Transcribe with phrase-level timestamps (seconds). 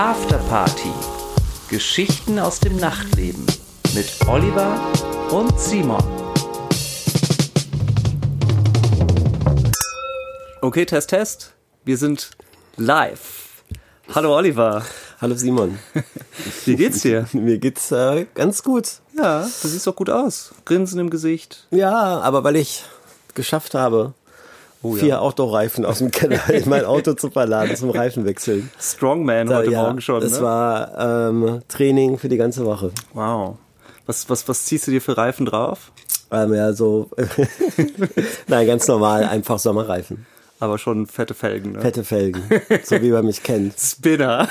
[0.00, 0.88] Afterparty.
[1.68, 3.44] Geschichten aus dem Nachtleben
[3.94, 4.80] mit Oliver
[5.30, 6.02] und Simon.
[10.62, 11.52] Okay, Test, Test.
[11.84, 12.30] Wir sind
[12.78, 13.62] live.
[14.14, 14.86] Hallo Oliver.
[15.20, 15.78] Hallo Simon.
[16.64, 17.28] Wie geht's dir?
[17.34, 19.00] Mir geht's äh, ganz gut.
[19.14, 20.54] Ja, du siehst doch gut aus.
[20.64, 21.66] Grinsen im Gesicht.
[21.70, 22.84] Ja, aber weil ich
[23.34, 24.14] geschafft habe,
[24.82, 25.18] Oh, vier ja.
[25.18, 28.70] Autoreifen aus dem Keller in mein Auto zu verladen zum Reifenwechseln.
[28.80, 30.22] Strongman heute ja, Morgen schon.
[30.22, 30.42] Es ne?
[30.42, 32.90] war ähm, Training für die ganze Woche.
[33.12, 33.58] Wow.
[34.06, 35.92] Was, was, was ziehst du dir für Reifen drauf?
[36.32, 37.10] Ähm, ja, so,
[38.48, 40.26] nein, ganz normal, einfach Sommerreifen.
[40.60, 41.80] Aber schon fette Felgen, ne?
[41.80, 42.42] Fette Felgen,
[42.84, 43.74] so wie man mich kennt.
[43.78, 44.46] Spinner.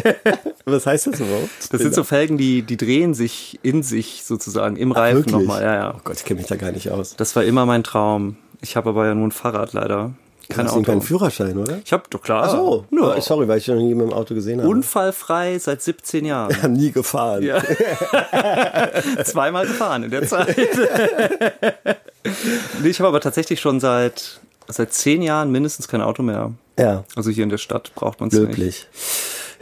[0.64, 1.48] Was heißt das überhaupt?
[1.72, 5.62] Das sind so Felgen, die, die drehen sich in sich sozusagen im Reifen nochmal.
[5.62, 5.94] Ja, ja.
[5.96, 7.16] Oh Gott, ich kenne mich da gar nicht aus.
[7.16, 8.36] Das war immer mein Traum.
[8.62, 10.12] Ich habe aber ja nur ein Fahrrad leider.
[10.48, 10.90] Du Kein hast einen Auto.
[10.92, 11.78] keinen Führerschein, oder?
[11.84, 12.42] Ich habe doch klar.
[12.46, 13.20] Ach so, Ja.
[13.20, 14.68] Sorry, weil ich noch nie mit dem Auto gesehen habe.
[14.68, 16.50] Unfallfrei seit 17 Jahren.
[16.54, 17.42] Wir haben nie gefahren.
[17.44, 17.62] Ja.
[19.24, 20.56] Zweimal gefahren in der Zeit.
[22.82, 26.52] nee, ich habe aber tatsächlich schon seit, seit zehn Jahren mindestens kein Auto mehr.
[26.78, 28.48] ja Also hier in der Stadt braucht man es nicht.
[28.48, 28.86] löblich.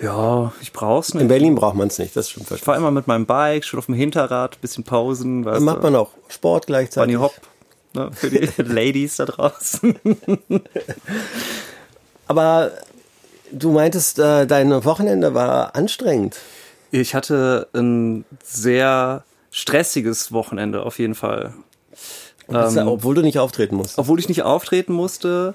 [0.01, 1.29] Ja, ich brauch's In nicht.
[1.29, 2.51] Berlin braucht man es nicht, das stimmt.
[2.53, 5.45] Ich fahre immer mit meinem Bike, schon auf dem Hinterrad, bisschen Pausen.
[5.45, 5.83] Weißt Dann macht du.
[5.83, 7.17] man auch Sport gleichzeitig.
[7.17, 7.35] Bunny Hop.
[7.94, 9.98] Ne, für die Ladies da draußen.
[12.27, 12.72] Aber
[13.50, 16.36] du meintest, äh, dein Wochenende war anstrengend.
[16.91, 21.55] Ich hatte ein sehr stressiges Wochenende auf jeden Fall.
[22.47, 23.98] Das ja, obwohl du nicht auftreten musst.
[23.98, 25.55] Obwohl ich nicht auftreten musste,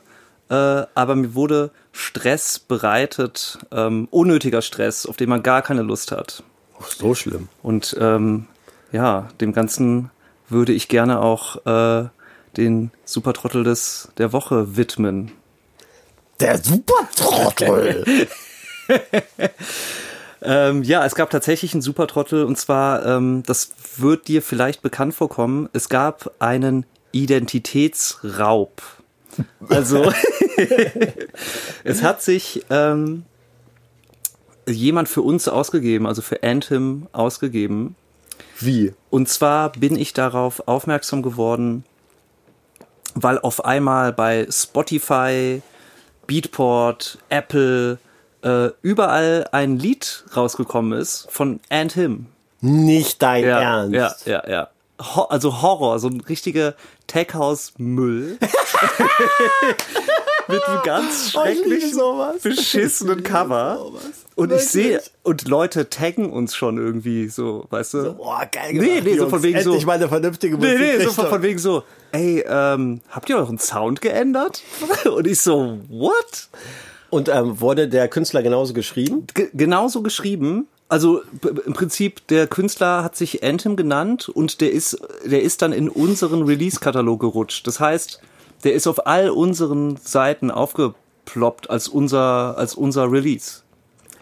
[0.50, 0.54] äh,
[0.94, 6.44] aber mir wurde Stress bereitet, ähm, unnötiger Stress, auf den man gar keine Lust hat.
[6.80, 7.50] Oh, so schlimm.
[7.64, 8.48] Und ähm,
[8.92, 10.12] ja, dem Ganzen
[10.50, 12.10] würde ich gerne auch äh,
[12.58, 15.32] den Supertrottel des der Woche widmen.
[16.40, 18.28] Der Supertrottel.
[20.46, 25.16] Ähm, ja, es gab tatsächlich einen Supertrottel und zwar, ähm, das wird dir vielleicht bekannt
[25.16, 28.82] vorkommen, es gab einen Identitätsraub.
[29.70, 30.12] Also,
[31.86, 33.24] es hat sich ähm,
[34.68, 37.96] jemand für uns ausgegeben, also für Anthem ausgegeben.
[38.60, 38.94] Wie?
[39.10, 41.86] Und zwar bin ich darauf aufmerksam geworden,
[43.16, 45.62] weil auf einmal bei Spotify,
[46.28, 47.98] Beatport, Apple
[48.44, 52.28] äh, überall ein Lied rausgekommen ist von And Him.
[52.62, 54.26] Nicht dein Ja, Ernst.
[54.26, 54.70] ja, ja, ja.
[55.16, 56.76] Ho also Horror, so ein richtiger
[57.08, 58.38] Tech-House-Müll.
[60.48, 62.42] Mit einem ganz Oh, ich liebe schrecklichen, sowas.
[62.42, 63.86] beschissenen Cover.
[64.36, 68.14] Und ich sehe, und Leute taggen uns schon irgendwie so, weißt du?
[68.14, 69.30] Boah, geil Nee, gemacht, nee, so Jungs.
[69.30, 70.80] von wegen so- Endlich mal eine vernünftige Nee, Musik.
[70.80, 71.14] nee, so Richtung.
[71.16, 74.62] von, von wegen so, ey, ähm, habt ihr euren Sound geändert?
[75.06, 76.48] Und ich so, what?
[77.12, 79.28] Und ähm, wurde der Künstler genauso geschrieben?
[79.36, 80.68] G genauso geschrieben.
[80.90, 81.22] Also
[81.66, 85.90] im Prinzip, der Künstler hat sich Anthem genannt und der ist, der ist dann in
[85.90, 87.66] unseren Release-Katalog gerutscht.
[87.66, 88.20] Das heißt,
[88.64, 93.64] der ist auf all unseren Seiten aufgeploppt als unser, als unser Release.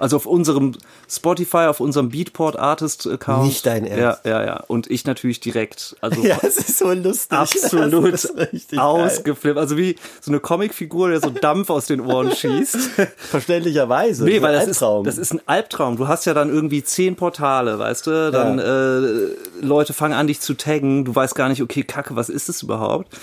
[0.02, 0.74] Also auf unserem
[1.08, 3.46] Spotify, auf unserem Beatport Artist Account.
[3.46, 4.26] Nicht dein Ernst.
[4.26, 4.64] Ja, ja, ja.
[4.68, 5.96] Und ich natürlich direkt.
[6.02, 7.38] Also Ja, es ist so lustig.
[7.38, 8.16] absolut
[8.78, 9.60] ausgeflippt.
[9.60, 12.78] Also wie so eine Comicfigur, der so Dampf aus den Ohren schießt.
[13.16, 14.24] Verständlicherweise.
[14.24, 15.98] Nee, weil das ist, das ist ein Albtraum.
[15.98, 18.32] Du hast ja dann irgendwie zehn Portale, weißt du?
[18.32, 21.06] Dann äh, Leute fangen an, dich zu taggen.
[21.06, 23.16] Du weißt gar nicht, okay, Kacke, was ist das überhaupt?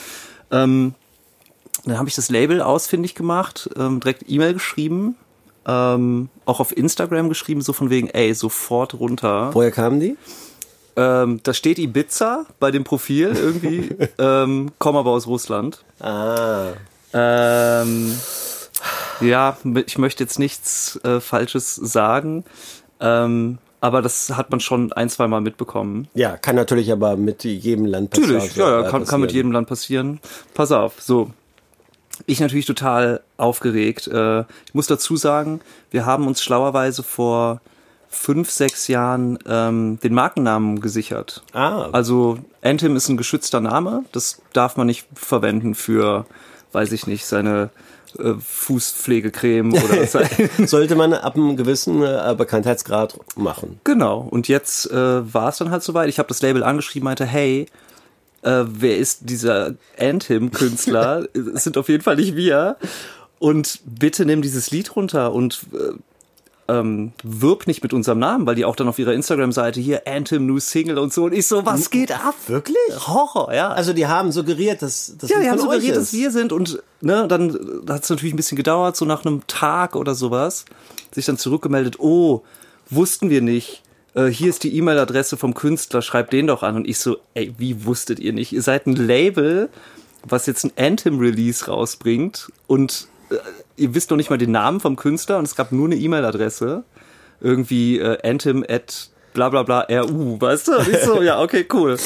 [0.53, 0.95] Ähm,
[1.85, 5.17] dann habe ich das Label ausfindig gemacht, ähm, direkt E-Mail geschrieben,
[5.67, 9.51] ähm, auch auf Instagram geschrieben, so von wegen, ey, sofort runter.
[9.53, 10.17] Woher kamen die?
[10.97, 15.85] Ähm, da steht Ibiza bei dem Profil irgendwie, ähm, komm aber aus Russland.
[16.01, 16.73] Ah.
[17.13, 18.19] Ähm,
[19.21, 19.57] ja,
[19.87, 22.45] ich möchte jetzt nichts äh, Falsches sagen,
[23.01, 26.09] ähm, aber das hat man schon ein, zwei Mal mitbekommen.
[26.15, 28.35] Ja, kann natürlich aber mit jedem Land passieren.
[28.35, 30.21] Natürlich, ja, ja kann, kann mit jedem Land passieren.
[30.55, 31.31] Pass auf, so.
[32.27, 34.07] Ich natürlich total aufgeregt.
[34.09, 35.61] Äh, ich muss dazu sagen,
[35.91, 37.61] wir haben uns schlauerweise vor
[38.09, 41.43] fünf, sechs Jahren ähm, den Markennamen gesichert.
[41.53, 41.89] Ah.
[41.93, 44.05] Also Anthem ist ein geschützter Name.
[44.13, 46.27] Das darf man nicht verwenden für,
[46.73, 47.71] weiß ich nicht, seine
[48.19, 50.07] äh, Fußpflegecreme oder.
[50.67, 53.81] Sollte man ab einem gewissen äh, Bekanntheitsgrad machen.
[53.85, 54.27] Genau.
[54.31, 56.09] Und jetzt äh, war es dann halt soweit.
[56.09, 57.67] Ich habe das Label angeschrieben, meinte, hey,
[58.43, 61.27] äh, wer ist dieser Anthem-Künstler?
[61.55, 62.77] Es sind auf jeden Fall nicht wir.
[63.39, 65.93] Und bitte nimm dieses Lied runter und äh,
[66.69, 70.47] ähm, wirb nicht mit unserem Namen, weil die auch dann auf ihrer Instagram-Seite hier Anthem
[70.47, 72.35] New Single und so und ich so, was geht ab?
[72.47, 72.77] Wirklich?
[73.07, 73.71] Horror, ja.
[73.71, 77.27] Also die haben suggeriert, dass das ja, die haben suggeriert, dass wir sind und ne,
[77.27, 77.59] dann
[77.89, 80.67] hat es natürlich ein bisschen gedauert, so nach einem Tag oder sowas,
[81.13, 82.43] sich dann zurückgemeldet, oh,
[82.91, 83.83] wussten wir nicht.
[84.15, 86.77] Äh, hier ist die E-Mail-Adresse vom Künstler, schreibt den doch an.
[86.77, 88.53] Und ich so, ey, wie wusstet ihr nicht?
[88.53, 89.69] Ihr seid ein Label,
[90.23, 93.37] was jetzt ein Anthem-Release rausbringt und äh,
[93.77, 96.85] ihr wisst noch nicht mal den Namen vom Künstler und es gab nur eine E-Mail-Adresse.
[97.41, 100.73] Irgendwie äh, Anthem at bla bla bla RU, weißt du?
[100.91, 101.97] Ich so, ja, okay, cool.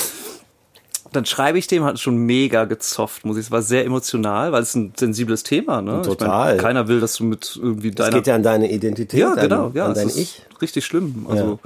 [1.12, 3.46] Dann schreibe ich dem, hat schon mega gezofft, muss ich.
[3.46, 6.02] Es war sehr emotional, weil es ein sensibles Thema, ne?
[6.02, 6.28] Total.
[6.28, 9.34] Ich mein, keiner will, dass du mit irgendwie deiner geht ja an deine Identität, ja,
[9.34, 10.42] genau, ja, an es dein ist Ich.
[10.60, 11.26] richtig schlimm.
[11.28, 11.58] Also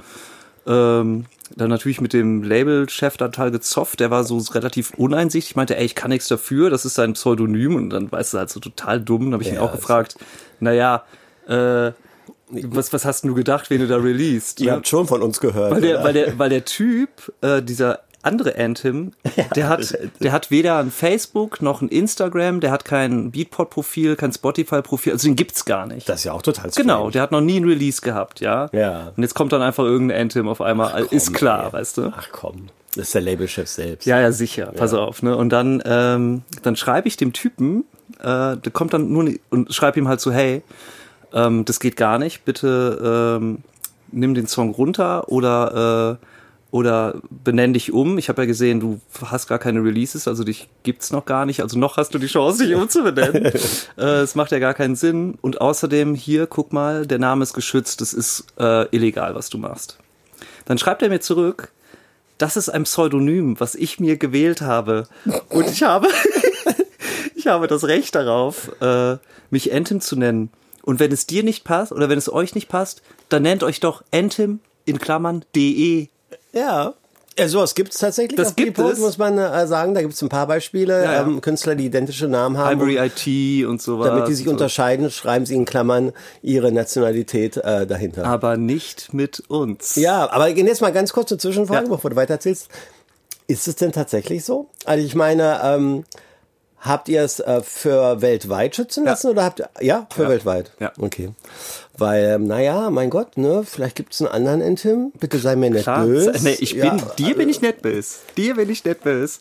[0.67, 5.77] ähm, dann natürlich mit dem Labelchef da total gezofft, der war so relativ uneinsichtig, meinte,
[5.77, 8.59] ey, ich kann nichts dafür, das ist sein Pseudonym und dann weißt du halt so
[8.59, 10.17] total dumm, dann habe ich ihn Ja, auch gefragt,
[10.59, 11.03] naja,
[11.47, 11.91] äh,
[12.49, 14.59] was, was hast du gedacht, wen du da released?
[14.61, 14.71] Ihr ne?
[14.73, 15.71] habt schon von uns gehört.
[15.71, 16.03] Weil der, oder?
[16.05, 17.09] weil der, weil der Typ,
[17.41, 19.13] äh, dieser andere Anthem,
[19.55, 24.33] der hat, der hat weder ein Facebook noch ein Instagram, der hat kein Beatport-Profil, kein
[24.33, 26.07] Spotify-Profil, also den gibt's gar nicht.
[26.09, 26.87] das ist ja auch total strange.
[26.87, 28.69] Genau, der hat noch nie ein Release gehabt, ja.
[28.71, 29.11] Ja.
[29.15, 31.73] Und jetzt kommt dann einfach irgendein Anthem auf einmal, ist klar, ey.
[31.73, 32.13] weißt du?
[32.15, 34.05] Ach komm, das ist der Labelchef selbst.
[34.05, 34.73] Ja, ja, sicher.
[34.75, 35.37] Pass auf, ne?
[35.37, 37.85] Und dann, ähm, dann schreibe ich dem Typen,
[38.19, 40.63] äh, der kommt dann nur ne- und schreibe ihm halt so, hey,
[41.33, 43.59] ähm, das geht gar nicht, bitte ähm,
[44.11, 46.25] nimm den Song runter oder äh,
[46.71, 48.17] oder benenn dich um.
[48.17, 51.61] Ich habe ja gesehen, du hast gar keine Releases, also dich gibt's noch gar nicht.
[51.61, 53.45] Also noch hast du die Chance, dich umzubenennen.
[53.97, 55.37] äh, Es macht ja gar keinen Sinn.
[55.41, 58.01] Und außerdem hier, guck mal, der Name ist geschützt.
[58.01, 59.97] Das ist äh, illegal, was du machst.
[60.65, 61.71] Dann schreibt er mir zurück,
[62.37, 65.07] das ist ein Pseudonym, was ich mir gewählt habe.
[65.49, 66.07] Und ich habe,
[67.35, 69.17] ich habe das Recht darauf, äh,
[69.49, 70.49] mich Anthem zu nennen.
[70.83, 73.79] Und wenn es dir nicht passt oder wenn es euch nicht passt, dann nennt euch
[73.79, 76.09] doch Anthem in Klammern de.
[76.53, 76.93] Ja.
[77.39, 78.35] Ja, sowas gibt es tatsächlich.
[78.35, 78.97] Das auf gibt es.
[78.97, 79.93] muss man äh, sagen.
[79.93, 81.03] Da gibt es ein paar Beispiele.
[81.03, 81.21] Ja, ja.
[81.21, 82.79] Ähm, Künstler, die identische Namen haben.
[82.81, 84.07] Ivory IT und sowas.
[84.07, 84.51] damit die sich So.
[84.51, 88.25] unterscheiden, schreiben sie in Klammern ihre Nationalität äh, dahinter.
[88.25, 89.95] Aber nicht mit uns.
[89.97, 91.91] Ja, aber jetzt mal ganz kurz eine Zwischenfrage, Ja.
[91.91, 92.69] bevor du weitererzählst.
[93.47, 94.69] Ist es denn tatsächlich so?
[94.85, 96.05] Also ich meine, ähm,
[96.79, 99.11] habt ihr es äh, für weltweit schützen Ja.
[99.11, 100.29] lassen oder habt ihr, ja, für Ja.
[100.29, 100.71] weltweit?
[100.79, 100.91] Ja.
[100.99, 101.29] Okay.
[101.97, 105.11] Weil, ähm, naja, mein Gott, ne, vielleicht gibt es einen anderen Entim.
[105.19, 106.31] Bitte sei mir nicht Klar, böse.
[106.43, 108.17] nee, ich bin, Ja, dir bin ich nicht böse.
[108.37, 109.39] Dir bin ich nicht böse.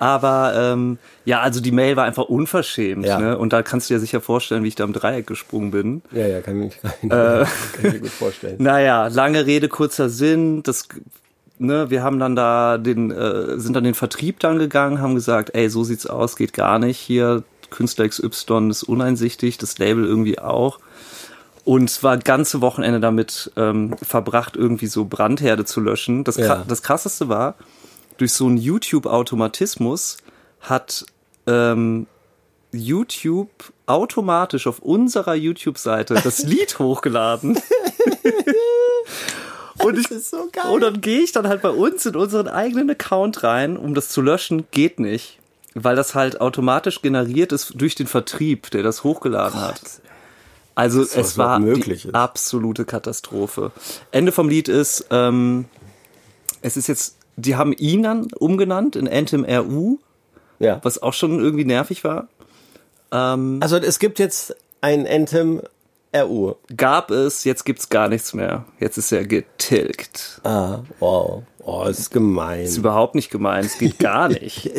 [0.00, 3.04] Aber ähm, ja, also die Mail war einfach unverschämt.
[3.04, 3.18] Ja.
[3.18, 3.36] Ne?
[3.36, 6.02] Und da kannst du dir sicher vorstellen, wie ich da im Dreieck gesprungen bin.
[6.12, 7.44] Ja, ja, kann ich, kann, Äh.
[7.44, 7.48] kann
[7.82, 8.56] ich mir gut vorstellen.
[8.62, 10.62] Naja, lange Rede, kurzer Sinn.
[10.62, 10.86] Das,
[11.58, 15.54] ne, wir haben dann da den, äh, sind dann den Vertrieb dann gegangen, haben gesagt,
[15.54, 17.42] ey, so sieht's aus, geht gar nicht hier.
[17.70, 20.78] Künstler XY ist uneinsichtig, das Label irgendwie auch.
[21.64, 26.24] Und war ganze Wochenende damit ähm, verbracht, irgendwie so Brandherde zu löschen.
[26.24, 26.64] Das, Ja.
[26.66, 27.56] Das krasseste war,
[28.16, 30.16] durch so einen YouTube-Automatismus
[30.60, 31.04] hat
[31.46, 32.06] ähm,
[32.72, 33.50] YouTube
[33.86, 37.58] automatisch auf unserer YouTube-Seite das Lied hochgeladen.
[39.84, 40.70] Und ich, ist so geil.
[40.72, 44.08] und dann gehe ich dann halt bei uns in unseren eigenen Account rein, um das
[44.08, 45.38] zu löschen, geht nicht.
[45.74, 49.80] Weil das halt automatisch generiert ist durch den Vertrieb, der das hochgeladen hat.
[50.74, 52.14] Also was es war die ist.
[52.14, 53.72] absolute Katastrophe.
[54.10, 55.66] Ende vom Lied ist, ähm,
[56.62, 59.98] es ist jetzt, die haben ihn dann umgenannt in Anthem RU,
[60.58, 60.80] Ja.
[60.82, 62.28] was auch schon irgendwie nervig war.
[63.12, 65.62] Ähm, Also es gibt jetzt ein Anthem
[66.14, 66.54] RU.
[66.76, 68.64] gab es, jetzt gibt's gar nichts mehr.
[68.80, 70.40] Jetzt ist er getilgt.
[70.44, 71.42] Ah, wow.
[71.58, 72.62] Oh, ist gemein.
[72.62, 74.70] ist überhaupt nicht gemeint, es geht gar nicht.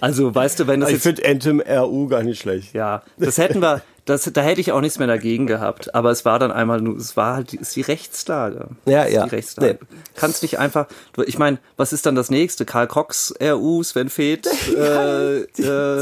[0.00, 2.72] Also, weißt du, wenn das ich finde Anthem RU gar nicht schlecht.
[2.72, 6.24] ja, das hätten wir, das, da hätte ich auch nichts mehr dagegen gehabt, aber es
[6.26, 8.66] war dann einmal nur, es war halt, die- ist die Rechtslage.
[8.84, 9.24] Ja, ja.
[9.24, 9.78] Die Rechtslage.
[9.80, 9.96] Nee.
[10.14, 10.86] Kannst nicht einfach,
[11.26, 12.64] ich meine, was ist dann das nächste?
[12.66, 14.46] Karl Cox, RU, Sven Feth,
[14.76, 15.46] äh, äh,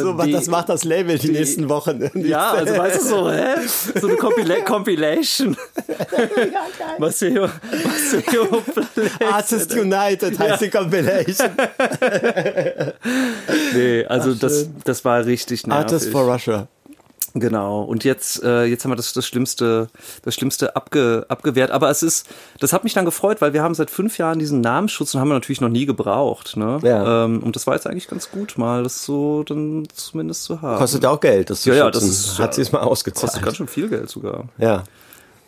[0.00, 2.10] So, die- das macht das Label die, nächsten Wochen.
[2.14, 3.54] Ja, also weißt du so, hä?
[4.00, 5.56] So eine Compila Compilation.
[7.18, 9.10] Hier hochplanen.
[9.32, 11.50] Artist United heißt die Compilation.
[13.74, 15.84] Nee, also das, das war richtig nervig.
[15.84, 16.68] Artist for Russia.
[17.34, 17.82] Genau.
[17.82, 19.88] Und jetzt, äh, jetzt haben wir das, das Schlimmste,
[20.22, 21.70] das Schlimmste abge, abgewehrt.
[21.70, 22.26] Aber es ist,
[22.60, 25.28] das hat mich dann gefreut, weil wir haben seit fünf Jahren diesen Namensschutz und haben
[25.28, 26.56] wir natürlich noch nie gebraucht.
[26.58, 26.78] Ne?
[26.82, 27.24] Ja.
[27.24, 30.78] Ähm, und das war jetzt eigentlich ganz gut, mal das so dann zumindest zu haben.
[30.78, 33.42] Kostet auch Geld, das zu Ja, ja, das ist- Hat sie es mal Kostet ausgezahlt.
[33.44, 34.44] ganz schön viel Geld sogar.
[34.58, 34.84] Ja.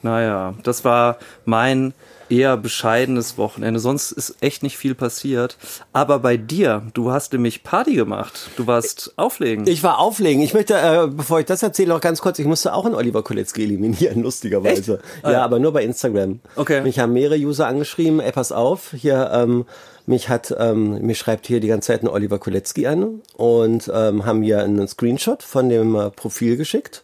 [0.03, 1.93] Naja, das war mein
[2.29, 3.81] eher bescheidenes Wochenende.
[3.81, 5.57] Sonst ist echt nicht viel passiert.
[5.93, 8.51] Aber bei dir, du hast nämlich Party gemacht.
[8.57, 9.67] Du warst auflegen.
[9.67, 10.43] Ich war auflegen.
[10.43, 13.23] Ich möchte, äh, bevor ich das erzähle, noch ganz kurz, ich musste auch einen Oliver
[13.23, 15.01] Koletzki eliminieren, lustigerweise.
[15.23, 15.45] Ah, ja, ja.
[15.45, 16.41] aber nur bei Instagram.
[16.57, 16.83] Okay.
[16.83, 19.67] Mich haben mehrere User angeschrieben, ey, pass auf, hier, ähm,
[20.07, 24.27] mich hat, ähm, mir schreibt hier die ganze Zeit ein Oliver Koletzki an und ähm,
[24.27, 27.03] haben mir einen Screenshot von dem äh, Profil geschickt.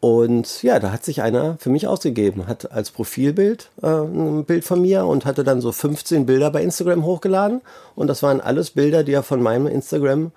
[0.00, 4.64] Und ja, da hat sich einer für mich ausgegeben, hat als Profilbild äh, ein Bild
[4.64, 7.60] von mir und hatte dann so 15 Bilder bei Instagram hochgeladen.
[7.94, 10.32] Und das waren alles Bilder, die er von meinem Instagram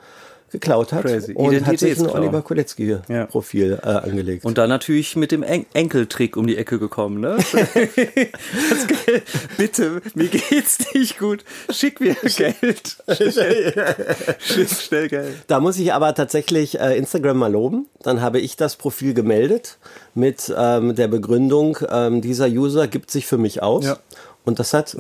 [0.54, 1.04] geklaut hat.
[1.04, 1.34] Crazy.
[1.34, 2.08] Und hat sich ein.
[2.08, 2.42] Oliver Ja.
[2.42, 4.46] Koletzki-Profil äh, angelegt.
[4.46, 7.38] Und dann natürlich mit dem en Enkeltrick um die Ecke gekommen, ne?
[7.74, 9.24] Geld,
[9.58, 11.44] bitte, mir geht's nicht gut.
[11.70, 12.98] Schick mir Geld.
[14.40, 15.34] Schick schnell Geld.
[15.48, 17.88] Da muss ich aber tatsächlich äh, Instagram mal loben.
[18.04, 19.78] Dann habe ich das Profil gemeldet
[20.14, 23.86] mit ähm, der Begründung, ähm, dieser User gibt sich für mich aus.
[23.86, 23.98] Ja.
[24.46, 24.96] Und das hat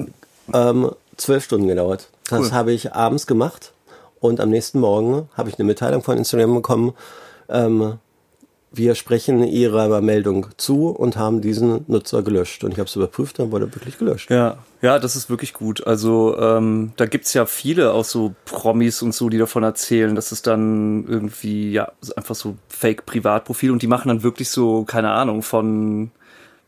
[0.51, 2.09] ähm, zwölf Stunden gedauert.
[2.29, 2.51] Das Cool.
[2.53, 3.72] habe ich abends gemacht
[4.23, 6.93] und am nächsten Morgen habe ich eine Mitteilung von Instagram bekommen.
[7.49, 7.99] Ähm,
[8.71, 12.63] wir sprechen Ihrer Meldung zu und haben diesen Nutzer gelöscht.
[12.63, 14.31] Und ich habe es überprüft, dann wurde wirklich gelöscht.
[14.31, 15.85] Ja, ja, das ist wirklich gut.
[15.85, 20.31] Also ähm, da gibt's ja viele auch so Promis und so, die davon erzählen, dass
[20.31, 25.43] es dann irgendwie, ja, einfach so Fake-Privatprofil und die machen dann wirklich so, keine Ahnung,
[25.43, 26.11] von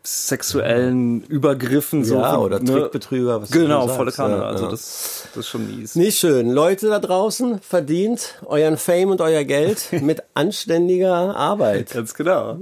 [0.05, 2.15] sexuellen Übergriffen so.
[2.15, 2.71] Ja, von, oder ne?
[2.71, 3.41] Trickbetrüger.
[3.41, 4.37] Was Genau, volle Kanne.
[4.37, 4.71] Ja, also ja.
[4.71, 5.95] das, das ist schon mies.
[5.95, 6.49] Nicht schön.
[6.51, 11.91] Leute da draußen, verdient euren Fame und euer Geld mit anständiger Arbeit.
[11.91, 12.59] Ganz genau.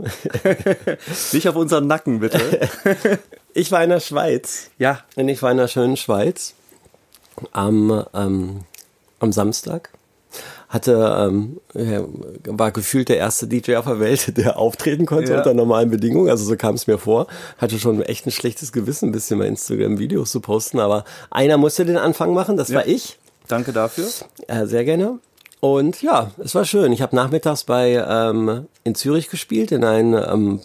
[1.33, 2.39] Nicht auf unseren Nacken, bitte.
[3.55, 4.71] Ich war in der Schweiz.
[4.79, 5.01] Ja.
[5.15, 6.55] Und ich war in der schönen Schweiz
[7.51, 8.61] am, ähm,
[9.19, 9.91] am Samstag.
[10.73, 11.59] Hatte, ähm,
[12.45, 15.37] war gefühlt der erste DJ auf der Welt, der auftreten konnte Ja.
[15.37, 16.29] unter normalen Bedingungen.
[16.31, 17.27] Also so kam es mir vor.
[17.59, 20.79] Hatte schon echt ein schlechtes Gewissen, ein bisschen bei Instagram Videos zu posten.
[20.79, 22.77] Aber einer musste den Anfang machen, das Ja.
[22.79, 23.19] war ich.
[23.47, 24.07] Danke dafür.
[24.47, 25.19] Äh, sehr gerne.
[25.59, 26.91] Und ja, es war schön.
[26.91, 30.59] Ich habe nachmittags bei ähm, in Zürich gespielt, in einem ähm,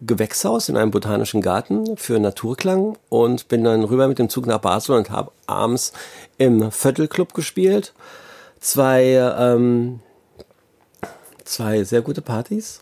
[0.00, 4.58] Gewächshaus, in einem botanischen Garten für Naturklang und bin dann rüber mit dem Zug nach
[4.58, 5.92] Basel und habe abends
[6.38, 7.94] im Viertelclub gespielt.
[8.64, 9.04] Zwei,
[9.38, 10.00] ähm,
[11.44, 12.80] zwei sehr gute Partys.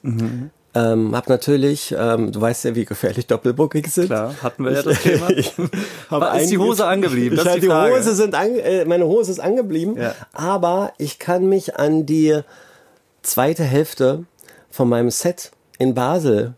[0.75, 4.07] Ähm, hab natürlich, ähm, du weißt ja, wie gefährlich Doppelbookings sind.
[4.07, 5.29] Klar, hatten wir ja das Thema.
[6.11, 7.37] Hab War- ist die Hose angeblieben?
[7.37, 7.73] Das Ich ist die die.
[7.75, 10.15] Hose sind an, äh, meine Hose ist angeblieben, Ja.
[10.33, 12.39] aber ich kann mich an die
[13.23, 14.25] zweite Hälfte
[14.71, 16.55] von meinem Set in Basel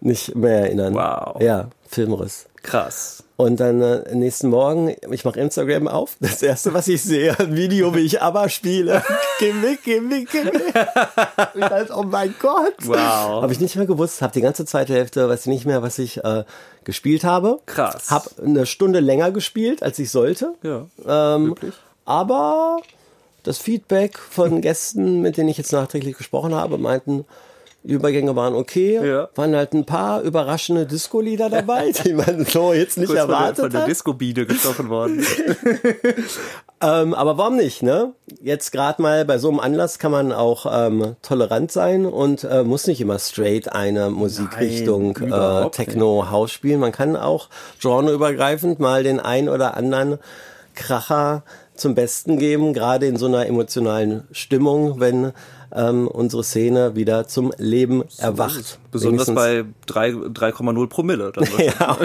[0.00, 0.94] nicht mehr erinnern.
[0.94, 1.40] Wow.
[1.40, 2.46] Ja, Filmriss.
[2.64, 3.22] Krass.
[3.36, 6.16] Und dann äh, nächsten Morgen, ich mache Instagram auf.
[6.20, 9.02] Das erste, was ich sehe, ein Video, wie ich ABBA spiele.
[9.38, 10.74] geh weg, geh weg, geh weg.
[11.54, 12.74] Ich dachte, oh mein Gott.
[12.84, 13.42] Wow.
[13.42, 14.22] Habe ich nicht mehr gewusst.
[14.22, 16.44] Habe die ganze zweite Hälfte, weiß ich nicht mehr, was ich äh,
[16.84, 17.60] gespielt habe.
[17.66, 18.10] Krass.
[18.10, 20.54] Hab eine Stunde länger gespielt, als ich sollte.
[20.62, 20.86] Ja.
[21.06, 21.74] Ähm, Wirklich?
[22.04, 22.78] aber
[23.42, 27.26] das Feedback von Gästen, mit denen ich jetzt nachträglich gesprochen habe, meinten,
[27.84, 28.98] die Übergänge waren okay.
[29.06, 29.28] Ja.
[29.34, 33.36] Waren halt ein paar überraschende Disco-Lieder dabei, die man so jetzt nicht Kurz von der,
[33.36, 33.84] erwartet von der.
[33.84, 35.24] Disco-Biene gestochen worden.
[36.80, 38.12] Ähm, aber warum nicht, ne?
[38.42, 42.62] Jetzt gerade mal bei so einem Anlass kann man auch ähm, tolerant sein und äh,
[42.62, 46.80] muss nicht immer straight eine Musikrichtung Nein, äh, überhaupt Techno, House spielen.
[46.80, 47.48] Man kann auch
[47.80, 50.18] genreübergreifend mal den ein oder anderen
[50.74, 51.42] Kracher
[51.74, 55.32] zum Besten geben, gerade in so einer emotionalen Stimmung, wenn
[55.74, 58.78] ähm, unsere Szene wieder zum Leben erwacht.
[58.90, 61.32] Besonders bei drei- 3,0 Promille.
[61.58, 61.96] Ja,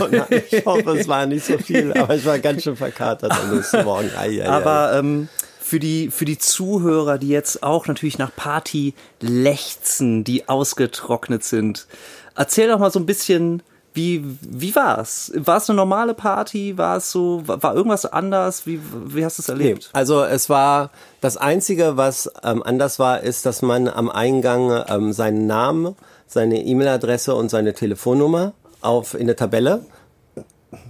[0.52, 3.84] ich hoffe, es war nicht so viel, aber ich war ganz schön verkatert am nächsten
[3.84, 4.10] Morgen.
[4.18, 4.50] Ei, ei, ei.
[4.50, 5.28] Aber ähm,
[5.60, 11.88] für die für die Zuhörer, die jetzt auch natürlich nach Party lechzen, die ausgetrocknet sind,
[12.36, 13.62] erzähl doch mal so ein bisschen,
[14.00, 15.32] wie wie war's?
[15.36, 16.78] War es eine normale Party?
[16.78, 17.44] War es so?
[17.46, 18.66] War irgendwas anders?
[18.66, 18.80] Wie
[19.14, 19.90] wie hast du es Nee, erlebt?
[19.94, 20.90] also es war
[21.22, 25.96] das Einzige, was ähm, anders war, ist, dass man am Eingang ähm, seinen Namen,
[26.28, 29.86] seine E-Mail-Adresse und seine Telefonnummer auf in der Tabelle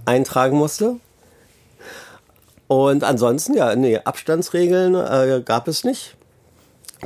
[0.04, 0.96] eintragen musste.
[2.68, 6.16] Und ansonsten, ja, nee, Abstandsregeln äh, gab es nicht.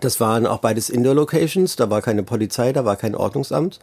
[0.01, 3.79] Das waren auch beides Indoor-Locations, da war keine Polizei, da war kein Ordnungsamt.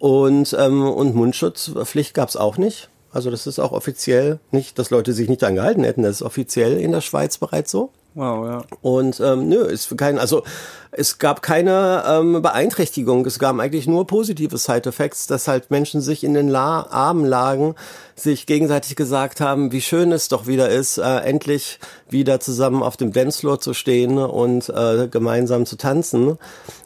[0.00, 2.88] Und, ähm, und Mundschutzpflicht gab's auch nicht.
[3.12, 6.02] Also das ist auch offiziell nicht, dass Leute sich nicht daran gehalten hätten.
[6.02, 7.90] Das ist offiziell in der Schweiz bereits so.
[8.14, 8.62] Wow, ja.
[8.80, 10.42] Und ähm, nö, ist kein, also
[10.90, 13.24] es gab keine ähm, Beeinträchtigung.
[13.26, 17.76] Es gab eigentlich nur positive Side-Effects, dass halt Menschen sich in den La Armen lagen,
[18.16, 21.78] sich gegenseitig gesagt haben, wie schön es doch wieder ist, äh, endlich
[22.08, 26.38] wieder zusammen auf dem Dancefloor zu stehen und äh, gemeinsam zu tanzen.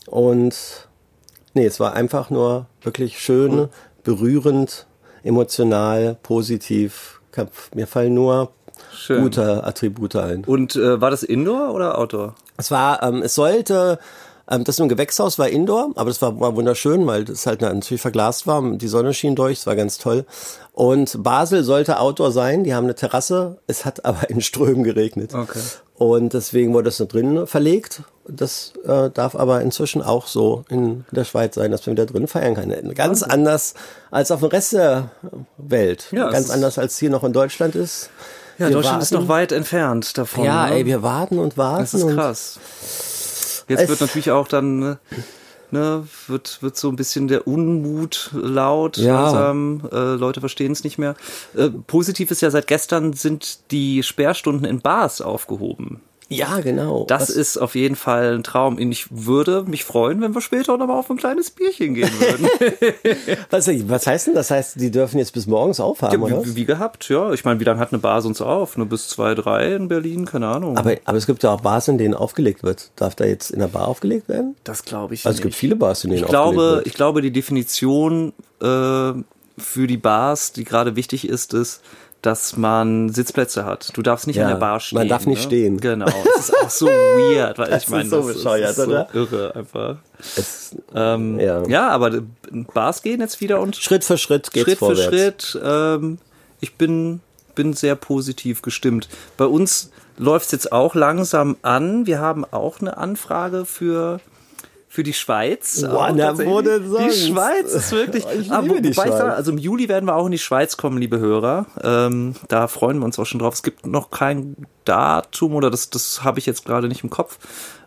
[0.06, 0.83] Und
[1.54, 3.68] nee, es war einfach nur wirklich schön,
[4.02, 4.86] berührend,
[5.22, 7.20] emotional, positiv.
[7.74, 8.52] Mir fallen nur
[8.92, 9.22] Schön.
[9.22, 10.44] gute Attribute ein.
[10.44, 12.34] Und äh, war das Indoor oder Outdoor?
[12.56, 13.98] Es war, ähm, es sollte,
[14.48, 18.00] ähm, das im Gewächshaus war Indoor, aber das war, war wunderschön, weil das halt natürlich
[18.00, 18.62] verglast war.
[18.76, 20.26] Die Sonne schien durch, es war ganz toll.
[20.72, 25.34] Und Basel sollte Outdoor sein, die haben eine Terrasse, es hat aber in Strömen geregnet.
[25.34, 25.60] Okay.
[25.96, 28.02] Und deswegen wurde es da drin verlegt.
[28.26, 32.26] Das äh, darf aber inzwischen auch so in der Schweiz sein, dass man wieder drin
[32.26, 32.94] feiern kann.
[32.94, 33.74] Ganz anders
[34.10, 35.10] als auf dem Rest der
[35.56, 36.06] Welt.
[36.10, 38.10] Ja, Ganz ist- anders als hier noch in Deutschland ist.
[38.58, 40.44] Ja, Wir Deutschland ist warten- noch weit entfernt davon.
[40.44, 40.74] Ja, ne?
[40.76, 41.82] ey, wir warten und warten.
[41.82, 42.58] Das ist krass.
[43.68, 44.98] Jetzt wird natürlich auch dann,
[45.74, 49.24] ne, wird, wird so ein bisschen der Unmut laut, Ja.
[49.24, 51.14] langsam, äh, Leute verstehen es nicht mehr.
[51.54, 56.00] Äh, positiv ist ja, seit gestern sind die Sperrstunden in Bars aufgehoben.
[56.30, 57.04] Ja, genau.
[57.06, 58.78] Das Was- ist auf jeden Fall ein Traum.
[58.78, 62.48] Ich würde mich freuen, wenn wir später noch mal auf ein kleines Bierchen gehen würden.
[63.50, 64.34] was, was heißt denn?
[64.34, 66.34] Das heißt, die dürfen jetzt bis morgens aufhaben, oder?
[66.36, 66.46] ja, was?
[66.48, 67.32] wie, wie gehabt, ja.
[67.32, 68.76] Ich meine, wie lange hat eine Bar sonst auf?
[68.78, 70.24] Nur bis zwei, drei in Berlin?
[70.24, 70.78] Keine Ahnung.
[70.78, 72.90] Aber, aber es gibt ja auch Bars, in denen aufgelegt wird.
[72.96, 74.56] Darf da jetzt in der Bar aufgelegt werden?
[74.64, 75.42] das glaube ich Also es nicht.
[75.44, 76.86] gibt viele Bars, in denen Ich aufgelegt glaube, wird.
[76.86, 78.64] ich glaube, die Definition äh,
[79.56, 81.82] für die Bars, die gerade wichtig ist, ist,
[82.26, 83.90] dass man Sitzplätze hat.
[83.96, 84.98] Du darfst nicht Ja, an der Bar stehen.
[84.98, 85.44] man darf nicht ne?
[85.44, 85.80] stehen.
[85.80, 86.06] Genau.
[86.06, 88.82] Das ist auch so weird, weil Das ich meine, ist so das bescheuert, ist so
[88.84, 89.08] oder?
[89.14, 89.96] irre einfach.
[90.36, 91.62] Es, Ähm, Ja.
[91.66, 91.88] ja.
[91.90, 92.22] aber
[92.72, 95.04] Bars gehen jetzt wieder und Schritt für Schritt geht's Schritt vorwärts.
[95.04, 95.62] für Schritt.
[95.64, 96.18] Ähm,
[96.60, 97.20] ich bin,
[97.54, 99.08] bin sehr positiv gestimmt.
[99.36, 102.06] Bei uns läuft es jetzt auch langsam an.
[102.06, 104.20] Wir haben auch eine Anfrage für,
[104.94, 105.82] für die Schweiz.
[105.82, 106.54] Boah, na, tatsächlich.
[106.54, 107.10] wo denn Die?
[107.12, 108.24] Schweiz ist wirklich.
[108.40, 109.08] Ich Ah, liebe wo- die Schweiz.
[109.08, 111.66] sage, also im Juli werden wir auch in die Schweiz kommen, liebe Hörer.
[111.82, 113.54] Ähm, da freuen wir uns auch schon drauf.
[113.54, 117.38] Es gibt noch kein Datum oder das, das habe ich jetzt gerade nicht im Kopf.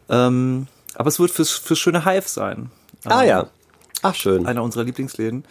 [0.10, 2.72] Ähm, aber es wird fürs, fürs schöne Hive sein.
[3.06, 3.48] Ah ja.
[4.02, 4.46] Ach schön.
[4.46, 5.46] Einer unserer Lieblingsläden.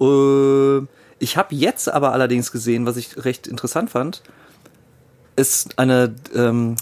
[0.00, 0.78] Äh,
[1.18, 4.22] ich habe jetzt aber allerdings gesehen, was ich recht interessant fand,
[5.36, 6.76] ist eine ähm,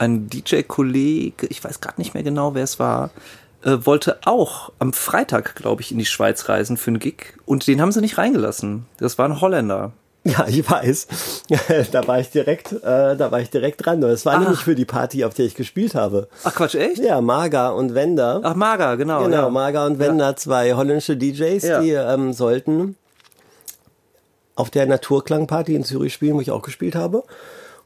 [0.00, 3.10] ein DJ-Kollege, ich weiß gerade nicht mehr genau, wer es war,
[3.64, 7.66] äh, wollte auch am Freitag, glaube ich, in die Schweiz reisen für einen Gig und
[7.66, 8.86] den haben sie nicht reingelassen.
[8.98, 9.92] Das war ein Holländer.
[10.24, 11.06] Ja, ich weiß.
[11.92, 14.00] da war ich direkt, äh, da war ich direkt dran.
[14.02, 14.38] Das war Ah.
[14.40, 16.28] nämlich für die Party, auf der ich gespielt habe.
[16.44, 16.98] Ach Quatsch, echt?
[16.98, 18.40] Ja, Marga und Wender.
[18.42, 19.24] Ach, Maga, genau.
[19.24, 19.48] Genau, ja.
[19.50, 21.80] Marga und Wender, zwei holländische DJs, Ja.
[21.80, 22.96] die ähm, sollten
[24.56, 27.22] auf der Naturklangparty in Zürich spielen, wo ich auch gespielt habe.